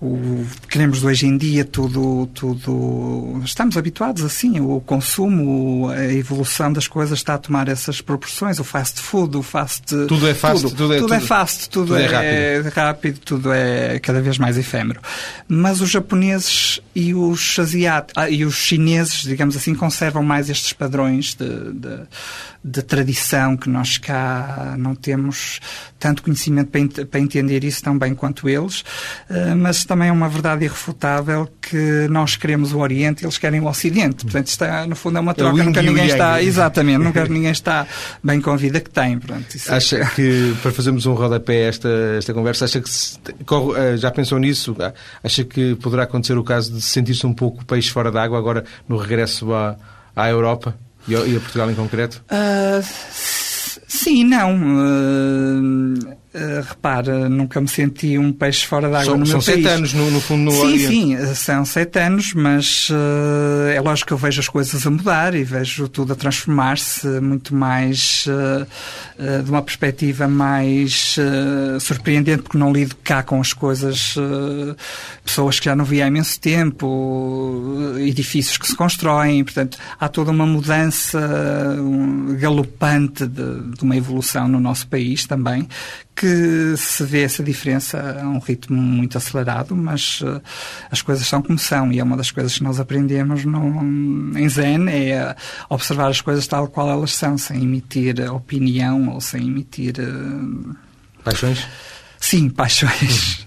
o, 0.00 0.44
queremos 0.68 1.04
hoje 1.04 1.26
em 1.26 1.36
dia 1.38 1.64
tudo, 1.64 2.26
tudo. 2.34 3.40
Estamos 3.44 3.76
habituados 3.76 4.24
assim, 4.24 4.60
o 4.60 4.80
consumo, 4.80 5.88
a 5.88 6.12
evolução 6.12 6.72
das 6.72 6.88
coisas 6.88 7.18
está 7.18 7.34
a 7.34 7.38
tomar 7.38 7.68
essas 7.68 8.00
proporções, 8.00 8.58
o 8.58 8.64
fast 8.64 9.00
food, 9.00 9.36
o 9.36 9.42
fast. 9.42 9.84
Tudo 10.06 10.28
é 10.28 10.34
fast, 10.34 10.62
tudo, 10.62 10.76
tudo, 10.76 10.94
é, 10.94 10.98
tudo 10.98 11.14
é 11.14 11.20
fast, 11.20 11.70
tudo, 11.70 11.86
tudo 11.86 11.96
é, 11.96 12.04
é, 12.04 12.56
rápido. 12.56 12.74
rápido, 12.74 13.18
tudo 13.20 13.52
é 13.52 13.98
cada 14.00 14.20
vez 14.20 14.36
mais 14.36 14.58
efêmero. 14.58 15.00
Mas 15.48 15.80
os 15.80 15.90
japoneses 15.90 16.80
e 16.94 17.14
os 17.14 17.58
asiáticos 17.58 18.22
ah, 18.22 18.28
e 18.28 18.44
os 18.44 18.56
chineses, 18.56 19.22
digamos 19.22 19.56
assim, 19.56 19.74
conservam 19.74 20.22
mais 20.22 20.50
estes 20.50 20.72
padrões 20.72 21.34
de, 21.34 21.72
de 21.72 22.00
de 22.64 22.80
tradição 22.82 23.58
que 23.58 23.68
nós 23.68 23.98
cá 23.98 24.74
não 24.78 24.94
temos 24.94 25.60
tanto 25.98 26.22
conhecimento 26.22 26.70
para, 26.70 27.04
para 27.04 27.20
entender 27.20 27.62
isso 27.62 27.82
tão 27.82 27.98
bem 27.98 28.14
quanto 28.14 28.48
eles, 28.48 28.80
uh, 29.28 29.54
mas 29.84 29.86
também 29.86 30.08
é 30.08 30.12
uma 30.12 30.28
verdade 30.28 30.64
irrefutável 30.64 31.46
que 31.60 32.08
nós 32.08 32.36
queremos 32.36 32.72
o 32.72 32.78
Oriente 32.78 33.22
e 33.22 33.26
eles 33.26 33.36
querem 33.36 33.60
o 33.60 33.66
Ocidente. 33.66 34.24
Portanto, 34.24 34.46
está, 34.46 34.86
no 34.86 34.96
fundo 34.96 35.18
é 35.18 35.20
uma 35.20 35.32
é 35.32 35.34
troca, 35.34 35.60
é 35.60 35.64
nunca 35.64 35.82
ninguém 35.82 36.06
está, 36.06 36.42
exatamente, 36.42 36.98
nunca 36.98 37.24
ninguém 37.28 37.50
está 37.50 37.86
bem 38.22 38.40
com 38.40 38.50
a 38.50 38.56
vida 38.56 38.80
que 38.80 38.90
tem. 38.90 39.18
Portanto, 39.18 39.46
é 39.54 39.74
acha 39.74 39.98
é... 39.98 40.06
que, 40.06 40.54
para 40.62 40.72
fazermos 40.72 41.04
um 41.06 41.12
rodapé 41.12 41.68
esta, 41.68 41.88
esta 42.16 42.32
conversa, 42.32 42.64
acha 42.64 42.80
que 42.80 42.88
se, 42.88 43.18
eh, 43.76 43.96
já 43.96 44.10
pensou 44.10 44.38
nisso? 44.38 44.74
Acha 45.22 45.44
que 45.44 45.74
poderá 45.76 46.04
acontecer 46.04 46.36
o 46.38 46.44
caso 46.44 46.72
de 46.72 46.80
sentir-se 46.80 47.26
um 47.26 47.34
pouco 47.34 47.64
peixe 47.64 47.90
fora 47.90 48.10
d'água 48.10 48.38
agora 48.38 48.64
no 48.88 48.96
regresso 48.96 49.52
à, 49.52 49.76
à 50.16 50.30
Europa? 50.30 50.74
E 51.06 51.14
a, 51.14 51.40
Portugal 51.40 51.70
em 51.70 51.74
concreto? 51.74 52.24
Uh, 52.30 52.82
sim, 53.86 54.24
não. 54.24 54.56
Uh, 54.56 56.16
Uh, 56.34 56.66
repara, 56.68 57.28
nunca 57.28 57.60
me 57.60 57.68
senti 57.68 58.18
um 58.18 58.32
peixe 58.32 58.66
fora 58.66 58.90
d'água 58.90 59.16
no 59.16 59.18
meu 59.18 59.26
são 59.26 59.34
país. 59.34 59.44
São 59.44 59.54
sete 59.54 59.68
anos, 59.68 59.94
no, 59.94 60.10
no 60.10 60.20
fundo, 60.20 60.42
no 60.42 60.50
Sim, 60.50 60.62
Oriente. 60.62 60.86
sim, 60.88 61.34
são 61.36 61.64
sete 61.64 62.00
anos, 62.00 62.34
mas 62.34 62.88
uh, 62.90 63.68
é 63.72 63.80
lógico 63.80 64.08
que 64.08 64.12
eu 64.14 64.18
vejo 64.18 64.40
as 64.40 64.48
coisas 64.48 64.84
a 64.84 64.90
mudar 64.90 65.32
e 65.36 65.44
vejo 65.44 65.86
tudo 65.88 66.12
a 66.12 66.16
transformar-se 66.16 67.06
muito 67.20 67.54
mais 67.54 68.26
uh, 68.26 69.42
de 69.44 69.48
uma 69.48 69.62
perspectiva 69.62 70.26
mais 70.26 71.16
surpreendente, 71.80 72.42
porque 72.42 72.58
não 72.58 72.72
lido 72.72 72.96
cá 73.04 73.22
com 73.22 73.40
as 73.40 73.52
coisas, 73.52 74.16
pessoas 75.24 75.60
que 75.60 75.66
já 75.66 75.76
não 75.76 75.84
via 75.84 76.04
há 76.04 76.08
imenso 76.08 76.40
tempo, 76.40 77.94
edifícios 78.00 78.58
que 78.58 78.66
se 78.66 78.74
constroem, 78.74 79.44
portanto, 79.44 79.78
há 80.00 80.08
toda 80.08 80.32
uma 80.32 80.44
mudança 80.46 81.20
galopante 82.40 83.24
de, 83.24 83.76
de 83.76 83.82
uma 83.84 83.96
evolução 83.96 84.48
no 84.48 84.58
nosso 84.58 84.88
país 84.88 85.26
também, 85.26 85.68
que 86.14 86.76
se 86.76 87.04
vê 87.04 87.22
essa 87.22 87.42
diferença 87.42 88.20
a 88.22 88.28
um 88.28 88.38
ritmo 88.38 88.80
muito 88.80 89.18
acelerado, 89.18 89.74
mas 89.74 90.20
uh, 90.20 90.40
as 90.90 91.02
coisas 91.02 91.26
são 91.26 91.42
como 91.42 91.58
são 91.58 91.92
e 91.92 91.98
é 91.98 92.04
uma 92.04 92.16
das 92.16 92.30
coisas 92.30 92.56
que 92.56 92.62
nós 92.62 92.78
aprendemos 92.78 93.44
no, 93.44 94.38
em 94.38 94.48
Zen 94.48 94.88
é 94.88 95.34
observar 95.68 96.08
as 96.08 96.20
coisas 96.20 96.46
tal 96.46 96.68
qual 96.68 96.88
elas 96.88 97.12
são, 97.12 97.36
sem 97.36 97.62
emitir 97.62 98.20
opinião 98.32 99.08
ou 99.08 99.20
sem 99.20 99.46
emitir 99.48 99.94
uh... 99.98 100.76
paixões. 101.24 101.66
Sim, 102.20 102.48
paixões. 102.48 103.46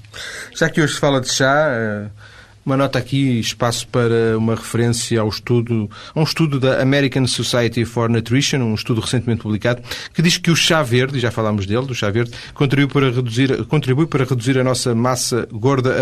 Já 0.56 0.70
que 0.70 0.82
hoje 0.82 0.96
se 0.96 1.00
fala 1.00 1.22
de 1.22 1.30
chá, 1.30 1.68
uh 1.70 2.37
uma 2.68 2.76
nota 2.76 3.00
aqui, 3.00 3.40
espaço 3.40 3.88
para 3.88 4.38
uma 4.38 4.54
referência 4.54 5.22
ao 5.22 5.30
estudo, 5.30 5.90
a 6.14 6.20
um 6.20 6.24
estudo 6.24 6.60
da 6.60 6.82
American 6.82 7.26
Society 7.26 7.86
for 7.86 8.10
Nutrition, 8.10 8.58
um 8.58 8.76
estudo 8.76 9.00
recentemente 9.00 9.42
publicado, 9.42 9.82
que 10.14 10.22
diz 10.22 10.38
que 10.38 10.52
o 10.52 10.56
chá 10.56 10.84
verde, 10.84 11.18
já 11.18 11.32
falámos 11.32 11.66
dele, 11.66 11.86
do 11.86 11.96
chá 11.96 12.10
verde, 12.10 12.32
contribui 12.54 12.92
para 12.92 13.10
reduzir, 13.10 13.64
contribui 13.68 14.06
para 14.06 14.26
reduzir 14.26 14.60
a 14.60 14.66
nossa 14.66 14.94
massa 14.94 15.48
gorda 15.50 16.02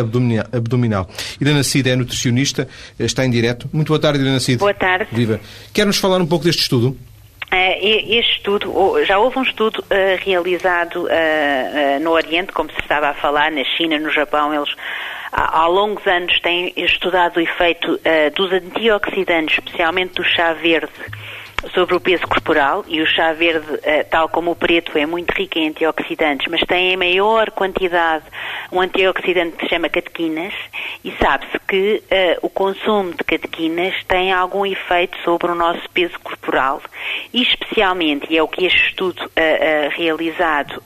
abdominal. 0.52 1.08
Irana 1.40 1.62
Cid 1.62 1.88
é 1.88 1.96
nutricionista, 1.96 2.68
está 2.98 3.24
em 3.24 3.30
direto. 3.30 3.70
Muito 3.72 3.90
boa 3.90 4.00
tarde, 4.00 4.20
Irana 4.22 4.40
Cid. 4.40 4.58
Boa 4.58 4.74
tarde. 4.74 5.08
Viva. 5.14 5.40
Quer-nos 5.72 5.98
falar 5.98 6.20
um 6.20 6.26
pouco 6.26 6.46
deste 6.46 6.64
estudo? 6.64 6.98
Eh, 7.52 8.18
este 8.18 8.38
estudo, 8.38 9.04
já 9.06 9.18
houve 9.18 9.40
um 9.40 9.44
estudo 9.44 9.80
uh, 9.84 10.24
realizado 10.26 11.04
uh, 11.04 11.06
uh, 11.06 12.00
no 12.02 12.12
Oriente, 12.12 12.52
como 12.52 12.70
se 12.72 12.80
estava 12.80 13.10
a 13.10 13.14
falar, 13.14 13.52
na 13.52 13.64
China, 13.64 13.98
no 14.00 14.10
Japão, 14.10 14.54
eles 14.54 14.74
há 15.32 15.68
longos 15.68 16.06
anos 16.08 16.40
têm 16.40 16.74
estudado 16.78 17.38
o 17.38 17.42
efeito 17.42 18.00
dos 18.36 18.54
antioxidantes, 18.54 19.58
especialmente 19.58 20.14
do 20.14 20.24
chá 20.24 20.54
verde, 20.54 20.94
sobre 21.74 21.96
o 21.96 22.00
peso 22.00 22.28
corporal 22.28 22.84
e 22.88 23.02
o 23.02 23.08
chá 23.08 23.34
verde, 23.34 23.74
uh, 23.74 23.82
tal 24.10 24.30
como 24.30 24.52
o 24.52 24.56
preto, 24.56 24.98
é 24.98 25.06
muito 25.06 25.32
rico 25.32 25.58
em 25.58 25.70
antioxidantes, 25.70 26.48
mas 26.50 26.62
tem 26.62 26.94
em 26.94 26.98
maior 26.98 27.52
quantidade 27.52 28.26
um 28.72 28.82
antioxidante 28.82 29.58
que 29.58 29.66
se 29.66 29.70
chama 29.70 29.90
catequinas 29.90 30.54
e 31.04 31.12
sabe-se 31.22 31.60
que 31.68 32.04
uh, 32.04 32.46
o 32.46 32.50
consumo 32.50 33.12
de 33.12 33.24
catequinas 33.24 33.96
tem 34.08 34.32
algum 34.32 34.66
efeito 34.66 35.18
sobre 35.24 35.52
o 35.52 35.56
nosso 35.56 35.90
peso 35.92 36.20
corporal 36.20 36.82
e 37.34 37.42
especialmente, 37.42 38.28
e 38.30 38.38
é 38.38 38.44
o 38.44 38.48
que 38.48 38.66
este 38.66 38.88
estudo 38.90 39.30
realizado 39.96 40.82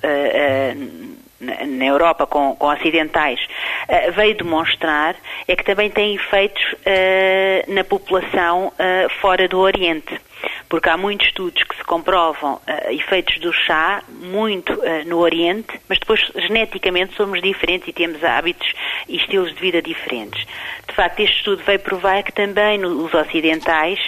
na 1.39 1.86
Europa 1.86 2.28
com, 2.28 2.56
com 2.56 2.68
ocidentais 2.68 3.39
uh, 3.88 4.12
veio 4.12 4.36
demonstrar 4.36 5.15
é 5.48 5.56
que 5.56 5.63
também 5.63 5.89
tem 5.89 6.15
efeitos 6.15 6.62
uh, 6.74 7.74
na 7.74 7.84
população 7.84 8.68
uh, 8.68 9.10
fora 9.22 9.48
do 9.48 9.60
Oriente. 9.60 10.20
Porque 10.67 10.89
há 10.89 10.97
muitos 10.97 11.28
estudos 11.28 11.63
que 11.63 11.75
se 11.75 11.84
comprovam 11.84 12.62
efeitos 12.89 13.39
do 13.39 13.52
chá 13.52 14.04
muito 14.10 14.80
no 15.06 15.17
Oriente, 15.17 15.80
mas 15.88 15.99
depois 15.99 16.19
geneticamente 16.36 17.15
somos 17.15 17.41
diferentes 17.41 17.88
e 17.88 17.93
temos 17.93 18.23
hábitos 18.23 18.71
e 19.08 19.17
estilos 19.17 19.54
de 19.54 19.60
vida 19.60 19.82
diferentes. 19.82 20.45
De 20.88 20.93
facto, 20.93 21.19
este 21.21 21.38
estudo 21.38 21.63
veio 21.63 21.80
provar 21.80 22.23
que 22.23 22.32
também 22.32 22.78
nos 22.78 23.13
ocidentais 23.13 23.99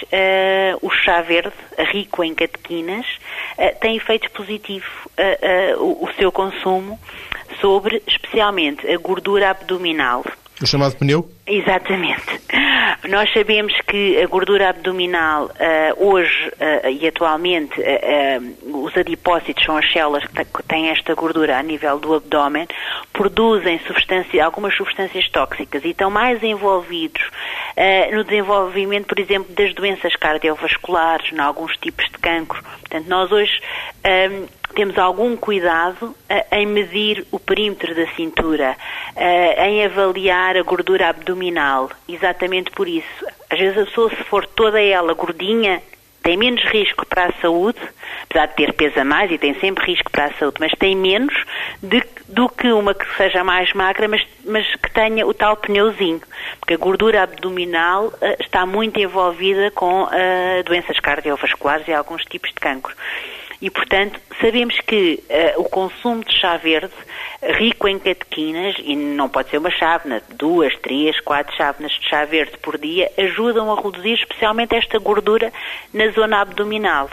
o 0.80 0.90
chá 0.90 1.20
verde, 1.22 1.52
rico 1.90 2.22
em 2.22 2.34
catequinas, 2.34 3.06
tem 3.80 3.96
efeitos 3.96 4.28
positivos 4.28 4.88
o, 5.78 6.04
o 6.04 6.12
seu 6.14 6.30
consumo 6.30 6.98
sobre 7.60 8.02
especialmente 8.06 8.86
a 8.88 8.96
gordura 8.98 9.50
abdominal. 9.50 10.24
O 10.62 10.66
chamado 10.66 10.94
pneu? 10.96 11.28
Exatamente. 11.44 12.40
Nós 13.08 13.32
sabemos 13.32 13.72
que 13.80 14.22
a 14.22 14.26
gordura 14.28 14.70
abdominal, 14.70 15.46
uh, 15.46 16.06
hoje 16.06 16.48
uh, 16.50 16.88
e 16.88 17.04
atualmente, 17.08 17.74
uh, 17.80 18.84
os 18.84 18.96
adipócitos 18.96 19.64
são 19.64 19.76
as 19.76 19.92
células 19.92 20.24
que 20.24 20.62
têm 20.68 20.90
esta 20.90 21.14
gordura 21.14 21.58
a 21.58 21.62
nível 21.64 21.98
do 21.98 22.14
abdômen, 22.14 22.68
produzem 23.12 23.80
substância, 23.80 24.44
algumas 24.44 24.76
substâncias 24.76 25.28
tóxicas 25.30 25.84
e 25.84 25.88
estão 25.88 26.10
mais 26.10 26.40
envolvidos 26.44 27.22
no 28.12 28.22
desenvolvimento, 28.22 29.06
por 29.06 29.18
exemplo, 29.18 29.52
das 29.54 29.74
doenças 29.74 30.14
cardiovasculares, 30.16 31.32
em 31.32 31.40
alguns 31.40 31.76
tipos 31.78 32.04
de 32.04 32.18
cancro. 32.18 32.62
Portanto, 32.62 33.06
nós 33.08 33.32
hoje 33.32 33.58
temos 34.72 34.98
algum 34.98 35.36
cuidado 35.36 36.06
uh, 36.06 36.16
em 36.56 36.66
medir 36.66 37.26
o 37.30 37.38
perímetro 37.38 37.94
da 37.94 38.06
cintura, 38.14 38.76
uh, 39.16 39.62
em 39.62 39.84
avaliar 39.84 40.56
a 40.56 40.62
gordura 40.62 41.08
abdominal, 41.08 41.90
exatamente 42.08 42.70
por 42.70 42.88
isso. 42.88 43.26
Às 43.50 43.58
vezes 43.58 43.78
a 43.78 43.84
pessoa, 43.84 44.10
se 44.10 44.24
for 44.24 44.46
toda 44.46 44.80
ela 44.80 45.14
gordinha, 45.14 45.82
tem 46.22 46.36
menos 46.36 46.62
risco 46.64 47.04
para 47.04 47.26
a 47.26 47.32
saúde, 47.40 47.78
apesar 48.24 48.46
de 48.46 48.54
ter 48.54 48.72
peso 48.74 49.00
a 49.00 49.04
mais 49.04 49.30
e 49.30 49.38
tem 49.38 49.54
sempre 49.58 49.84
risco 49.84 50.10
para 50.10 50.26
a 50.26 50.32
saúde, 50.34 50.56
mas 50.60 50.72
tem 50.78 50.96
menos 50.96 51.34
de, 51.82 52.02
do 52.28 52.48
que 52.48 52.70
uma 52.72 52.94
que 52.94 53.04
seja 53.16 53.42
mais 53.42 53.72
magra, 53.72 54.06
mas, 54.06 54.26
mas 54.44 54.66
que 54.76 54.90
tenha 54.92 55.26
o 55.26 55.34
tal 55.34 55.56
pneuzinho, 55.56 56.22
porque 56.60 56.74
a 56.74 56.78
gordura 56.78 57.22
abdominal 57.22 58.06
uh, 58.06 58.36
está 58.40 58.64
muito 58.64 59.00
envolvida 59.00 59.70
com 59.72 60.04
uh, 60.04 60.08
doenças 60.64 60.98
cardiovasculares 61.00 61.86
e 61.88 61.92
alguns 61.92 62.24
tipos 62.24 62.50
de 62.50 62.60
cancro. 62.60 62.94
E, 63.62 63.70
portanto, 63.70 64.20
sabemos 64.40 64.76
que 64.80 65.22
uh, 65.30 65.60
o 65.60 65.64
consumo 65.64 66.24
de 66.24 66.36
chá 66.36 66.56
verde, 66.56 66.92
rico 67.40 67.86
em 67.86 67.96
catequinas, 67.96 68.74
e 68.80 68.96
não 68.96 69.28
pode 69.28 69.50
ser 69.50 69.58
uma 69.58 69.70
chávena, 69.70 70.20
duas, 70.30 70.76
três, 70.80 71.20
quatro 71.20 71.56
chávenas 71.56 71.92
de 71.92 72.08
chá 72.08 72.24
verde 72.24 72.58
por 72.60 72.76
dia, 72.76 73.08
ajudam 73.16 73.72
a 73.72 73.80
reduzir 73.80 74.14
especialmente 74.14 74.74
esta 74.74 74.98
gordura 74.98 75.52
na 75.94 76.08
zona 76.08 76.40
abdominal. 76.40 77.08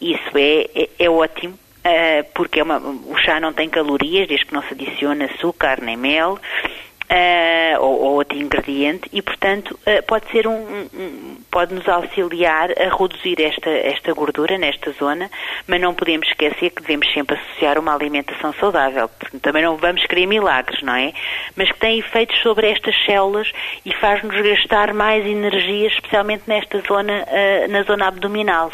Isso 0.00 0.36
é, 0.36 0.68
é, 0.74 0.88
é 0.98 1.08
ótimo. 1.08 1.54
Uh, 1.84 2.24
porque 2.34 2.60
é 2.60 2.62
uma, 2.62 2.78
o 2.78 3.16
chá 3.18 3.38
não 3.38 3.52
tem 3.52 3.68
calorias, 3.68 4.26
desde 4.26 4.46
que 4.46 4.54
não 4.54 4.62
se 4.62 4.74
adiciona 4.74 5.26
açúcar 5.26 5.80
nem 5.80 5.96
mel, 5.96 6.38
uh, 7.12 7.80
ou, 7.80 8.00
ou, 8.00 8.12
outro 8.14 8.38
ingrediente 8.38 9.08
e, 9.12 9.20
portanto, 9.20 9.78
uh, 9.86 10.02
pode 10.06 10.30
ser 10.30 10.46
um, 10.46 10.88
um, 10.94 11.36
pode 11.50 11.74
nos 11.74 11.86
auxiliar 11.86 12.70
a 12.72 12.96
reduzir 12.96 13.40
esta, 13.40 13.70
esta 13.70 14.12
gordura 14.14 14.56
nesta 14.56 14.90
zona, 14.92 15.30
mas 15.66 15.80
não 15.80 15.94
podemos 15.94 16.26
esquecer 16.28 16.70
que 16.70 16.80
devemos 16.80 17.12
sempre 17.12 17.36
associar 17.36 17.78
uma 17.78 17.94
alimentação 17.94 18.52
saudável. 18.54 19.10
Também 19.42 19.62
não 19.62 19.76
vamos 19.76 20.04
querer 20.06 20.26
milagres, 20.26 20.82
não 20.82 20.94
é? 20.94 21.12
Mas 21.54 21.70
que 21.70 21.78
tem 21.78 21.98
efeitos 21.98 22.40
sobre 22.40 22.70
estas 22.70 22.94
células 23.04 23.52
e 23.84 23.94
faz-nos 23.94 24.40
gastar 24.40 24.94
mais 24.94 25.26
energia, 25.26 25.88
especialmente 25.88 26.44
nesta 26.46 26.80
zona, 26.80 27.24
uh, 27.24 27.70
na 27.70 27.82
zona 27.82 28.08
abdominal. 28.08 28.70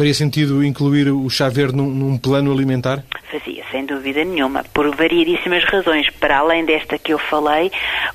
Faria 0.00 0.14
sentido 0.14 0.64
incluir 0.64 1.10
o 1.10 1.28
chá 1.28 1.50
verde 1.50 1.76
num, 1.76 1.90
num, 1.90 2.16
plano 2.16 2.50
alimentar? 2.50 3.04
Fazia, 3.30 3.62
sem 3.70 3.84
dúvida 3.84 4.24
nenhuma, 4.24 4.64
por 4.72 4.96
variedíssimas 4.96 5.62
razões. 5.64 6.08
Para 6.08 6.38
além 6.38 6.64
desta 6.64 6.98
que 6.98 7.12
eu 7.12 7.18
falei, 7.18 7.70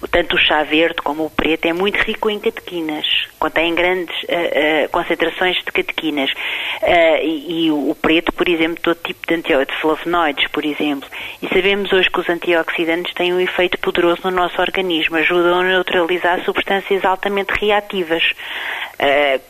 tanto 0.10 0.36
o 0.36 0.40
chá 0.40 0.64
verde 0.64 0.96
como 1.04 1.26
o 1.26 1.30
preto 1.30 1.66
é 1.66 1.74
muito 1.74 1.98
rico 1.98 2.28
em 2.28 2.40
catequinas, 2.40 3.06
contém 3.38 3.76
grandes 3.76 4.16
uh, 4.24 4.86
uh, 4.86 4.90
concentrações 4.90 5.58
de 5.58 5.66
catequinas. 5.66 6.32
Uh, 6.32 7.22
e, 7.22 7.68
e 7.68 7.72
o, 7.72 7.96
preto, 8.02 8.34
por 8.34 8.50
exemplo, 8.50 8.82
todo 8.82 8.98
tipo 9.04 9.20
de, 9.28 9.42
de 9.44 9.80
flavonoides, 9.80 10.48
por 10.48 10.66
exemplo. 10.66 11.08
E 11.40 11.48
sabemos 11.50 11.94
hoje 11.94 12.10
que 12.10 12.20
os 12.20 12.28
antioxidantes 12.28 13.14
têm 13.14 13.32
um 13.32 13.40
efeito 13.40 13.78
poderoso 13.78 14.22
no 14.24 14.32
nosso 14.32 14.60
organismo, 14.60 15.18
ajudam 15.18 15.60
a 15.60 15.64
neutralizar 15.64 16.44
substâncias 16.44 17.06
altamente 17.06 17.54
reativas. 17.62 18.24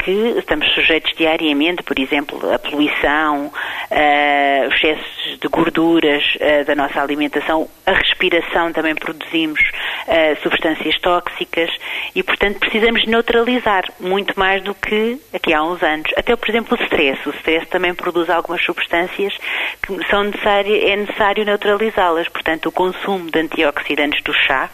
que 0.03 0.39
estamos 0.39 0.67
sujeitos 0.73 1.13
diariamente, 1.15 1.83
por 1.83 1.97
exemplo, 1.99 2.24
a 2.53 2.59
poluição, 2.59 3.47
uh, 3.47 4.73
excessos 4.73 5.39
de 5.39 5.47
gorduras 5.47 6.23
uh, 6.35 6.65
da 6.65 6.75
nossa 6.75 7.01
alimentação, 7.01 7.67
a 7.85 7.93
respiração 7.93 8.71
também 8.73 8.95
produzimos 8.95 9.59
uh, 9.61 10.41
substâncias 10.41 10.97
tóxicas 10.99 11.69
e, 12.13 12.23
portanto, 12.23 12.59
precisamos 12.59 13.05
neutralizar 13.05 13.83
muito 13.99 14.37
mais 14.39 14.63
do 14.63 14.73
que 14.73 15.19
aqui 15.33 15.53
há 15.53 15.63
uns 15.63 15.81
anos. 15.83 16.11
Até, 16.17 16.35
por 16.35 16.49
exemplo, 16.49 16.77
o 16.77 16.83
stress. 16.83 17.27
O 17.27 17.33
stress 17.35 17.67
também 17.67 17.93
produz 17.93 18.29
algumas 18.29 18.63
substâncias 18.63 19.33
que 19.81 20.07
são 20.09 20.23
necessárias, 20.23 20.83
é 20.83 20.95
necessário 20.95 21.45
neutralizá-las. 21.45 22.27
Portanto, 22.29 22.67
o 22.67 22.71
consumo 22.71 23.29
de 23.29 23.39
antioxidantes 23.39 24.23
do 24.23 24.33
chá 24.33 24.69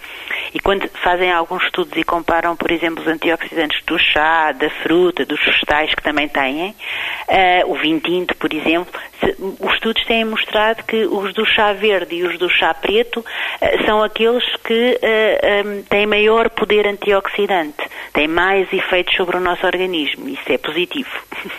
E 0.53 0.59
quando 0.59 0.89
fazem 1.03 1.31
alguns 1.31 1.63
estudos 1.63 1.97
e 1.97 2.03
comparam, 2.03 2.55
por 2.55 2.71
exemplo, 2.71 3.01
os 3.01 3.07
antioxidantes 3.07 3.81
do 3.85 3.97
chá, 3.97 4.51
da 4.51 4.69
fruta, 4.69 5.25
dos 5.25 5.43
vegetais 5.43 5.93
que 5.93 6.03
também 6.03 6.27
têm, 6.27 6.75
uh, 7.41 7.71
o 7.71 7.75
vinho 7.75 7.99
tinto, 7.99 8.35
por 8.37 8.53
exemplo, 8.53 8.99
se, 9.19 9.35
os 9.59 9.73
estudos 9.73 10.03
têm 10.05 10.25
mostrado 10.25 10.83
que 10.83 11.05
os 11.05 11.33
do 11.33 11.45
chá 11.45 11.73
verde 11.73 12.15
e 12.15 12.23
os 12.23 12.37
do 12.37 12.49
chá 12.49 12.73
preto 12.73 13.19
uh, 13.19 13.85
são 13.85 14.03
aqueles 14.03 14.43
que 14.57 14.99
uh, 15.01 15.67
um, 15.67 15.83
têm 15.83 16.05
maior 16.05 16.49
poder 16.49 16.87
antioxidante, 16.87 17.83
têm 18.13 18.27
mais 18.27 18.71
efeitos 18.71 19.15
sobre 19.15 19.37
o 19.37 19.39
nosso 19.39 19.65
organismo. 19.65 20.29
Isso 20.29 20.51
é 20.51 20.57
positivo. 20.57 21.09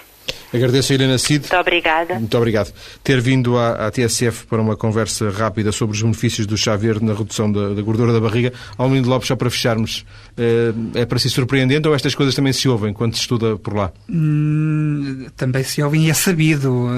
Agradeço 0.52 0.92
a 0.92 0.94
Helena 0.94 1.18
Cid. 1.18 1.40
Muito 1.40 1.56
obrigada. 1.56 2.14
Muito 2.14 2.36
obrigado. 2.36 2.72
Ter 3.02 3.20
vindo 3.20 3.56
à, 3.56 3.86
à, 3.86 3.90
TSF 3.90 4.46
para 4.46 4.60
uma 4.60 4.76
conversa 4.76 5.30
rápida 5.30 5.72
sobre 5.72 5.96
os 5.96 6.02
benefícios 6.02 6.46
do 6.46 6.56
chá 6.56 6.76
verde 6.76 7.04
na 7.04 7.14
redução 7.14 7.50
da, 7.50 7.70
da 7.70 7.82
gordura 7.82 8.12
da 8.12 8.20
barriga. 8.20 8.52
Almelindo 8.76 9.08
Lopes, 9.08 9.28
só 9.28 9.36
para 9.36 9.50
fecharmos, 9.50 10.04
é, 10.36 11.00
é 11.00 11.06
para 11.06 11.18
si 11.18 11.30
surpreendente 11.30 11.88
ou 11.88 11.94
estas 11.94 12.14
coisas 12.14 12.34
também 12.34 12.52
se 12.52 12.68
ouvem 12.68 12.92
quando 12.92 13.14
se 13.14 13.20
estuda 13.20 13.56
por 13.56 13.74
lá? 13.74 13.92
Hum, 14.10 15.26
também 15.36 15.62
se 15.62 15.82
ouvem 15.82 16.06
e 16.06 16.10
é 16.10 16.14
sabido. 16.14 16.88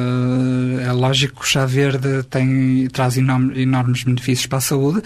É 0.82 0.92
lógico 0.92 1.40
que 1.40 1.46
o 1.46 1.48
chá 1.48 1.64
verde 1.64 2.22
tem, 2.24 2.88
traz 2.92 3.16
enorme, 3.16 3.60
enormes 3.60 4.02
benefícios 4.02 4.46
para 4.46 4.58
a 4.58 4.60
saúde 4.60 5.02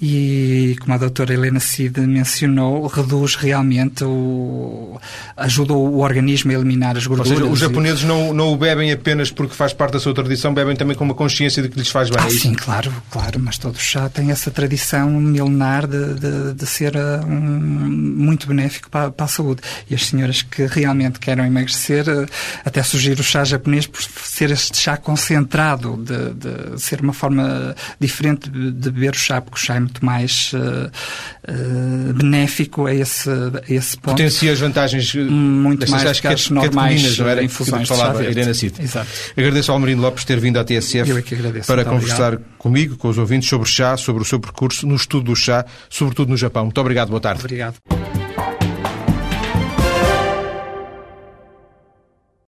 e, 0.00 0.76
como 0.80 0.94
a 0.94 0.98
doutora 0.98 1.34
Helena 1.34 1.60
Cid 1.60 2.00
mencionou, 2.00 2.86
reduz 2.86 3.36
realmente, 3.36 4.04
o, 4.04 4.98
ajuda 5.36 5.72
o 5.72 6.00
organismo 6.00 6.50
a 6.50 6.54
eliminar 6.54 6.96
as 6.96 7.06
gorduras. 7.06 7.30
Ou 7.30 7.38
seja, 7.38 7.52
os 7.52 7.58
japoneses 7.58 7.91
japoneses 7.92 8.04
não, 8.04 8.32
não 8.32 8.52
o 8.52 8.56
bebem 8.56 8.90
apenas 8.92 9.30
porque 9.30 9.54
faz 9.54 9.72
parte 9.72 9.92
da 9.92 10.00
sua 10.00 10.14
tradição, 10.14 10.52
bebem 10.52 10.74
também 10.74 10.96
com 10.96 11.04
uma 11.04 11.14
consciência 11.14 11.62
de 11.62 11.68
que 11.68 11.78
lhes 11.78 11.88
faz 11.88 12.10
bem. 12.10 12.18
Ah, 12.20 12.26
é 12.26 12.30
sim, 12.30 12.54
claro, 12.54 12.92
claro, 13.10 13.38
mas 13.40 13.58
todo 13.58 13.78
chá 13.78 14.08
tem 14.08 14.30
essa 14.30 14.50
tradição 14.50 15.10
milenar 15.10 15.86
de, 15.86 16.14
de, 16.14 16.54
de 16.54 16.66
ser 16.66 16.94
uh, 16.96 17.24
um, 17.26 17.30
muito 17.30 18.46
benéfico 18.46 18.90
para, 18.90 19.10
para, 19.10 19.24
a 19.24 19.28
saúde. 19.28 19.62
E 19.88 19.94
as 19.94 20.06
senhoras 20.06 20.42
que 20.42 20.66
realmente 20.66 21.18
querem 21.18 21.46
emagrecer, 21.46 22.08
uh, 22.08 22.26
até 22.64 22.82
sugiro 22.82 23.20
o 23.20 23.24
chá 23.24 23.44
japonês 23.44 23.86
por 23.86 24.02
ser 24.02 24.50
este 24.50 24.76
chá 24.76 24.96
concentrado, 24.96 25.96
de, 25.96 26.34
de 26.34 26.80
ser 26.80 27.00
uma 27.00 27.12
forma 27.12 27.74
diferente 28.00 28.48
de, 28.50 28.92
beber 28.92 29.12
o 29.12 29.18
chá, 29.18 29.40
porque 29.40 29.56
o 29.56 29.60
chá 29.60 29.76
é 29.76 29.80
muito 29.80 30.04
mais 30.04 30.52
uh, 30.54 32.12
benéfico 32.14 32.86
a 32.86 32.94
esse, 32.94 33.30
a 33.30 33.72
esse 33.72 33.96
ponto. 33.96 34.16
Potencia 34.16 34.52
as 34.52 34.60
vantagens 34.60 35.14
muito 35.14 35.90
mais 35.90 36.20
que 36.20 36.28
as 36.28 36.50
normais 36.50 37.18
não 37.18 37.28
era? 37.28 37.42
Infusões 37.82 38.00
falava 38.00 38.24
Irena 38.24 38.54
Cid. 38.54 38.82
Exato. 38.82 39.08
Agradeço 39.36 39.70
ao 39.70 39.76
Almerino 39.76 40.02
Lopes 40.02 40.24
ter 40.24 40.38
vindo 40.40 40.58
à 40.58 40.64
TSF 40.64 41.10
é 41.10 41.60
para 41.66 41.84
conversar 41.84 42.34
obrigado. 42.34 42.56
comigo, 42.58 42.96
com 42.96 43.08
os 43.08 43.18
ouvintes, 43.18 43.48
sobre 43.48 43.68
chá, 43.68 43.96
sobre 43.96 44.22
o 44.22 44.24
seu 44.24 44.40
percurso 44.40 44.86
no 44.86 44.96
estudo 44.96 45.24
do 45.24 45.36
chá, 45.36 45.64
sobretudo 45.88 46.30
no 46.30 46.36
Japão. 46.36 46.64
Muito 46.64 46.80
obrigado, 46.80 47.08
boa 47.08 47.20
tarde. 47.20 47.40
Obrigado. 47.40 47.76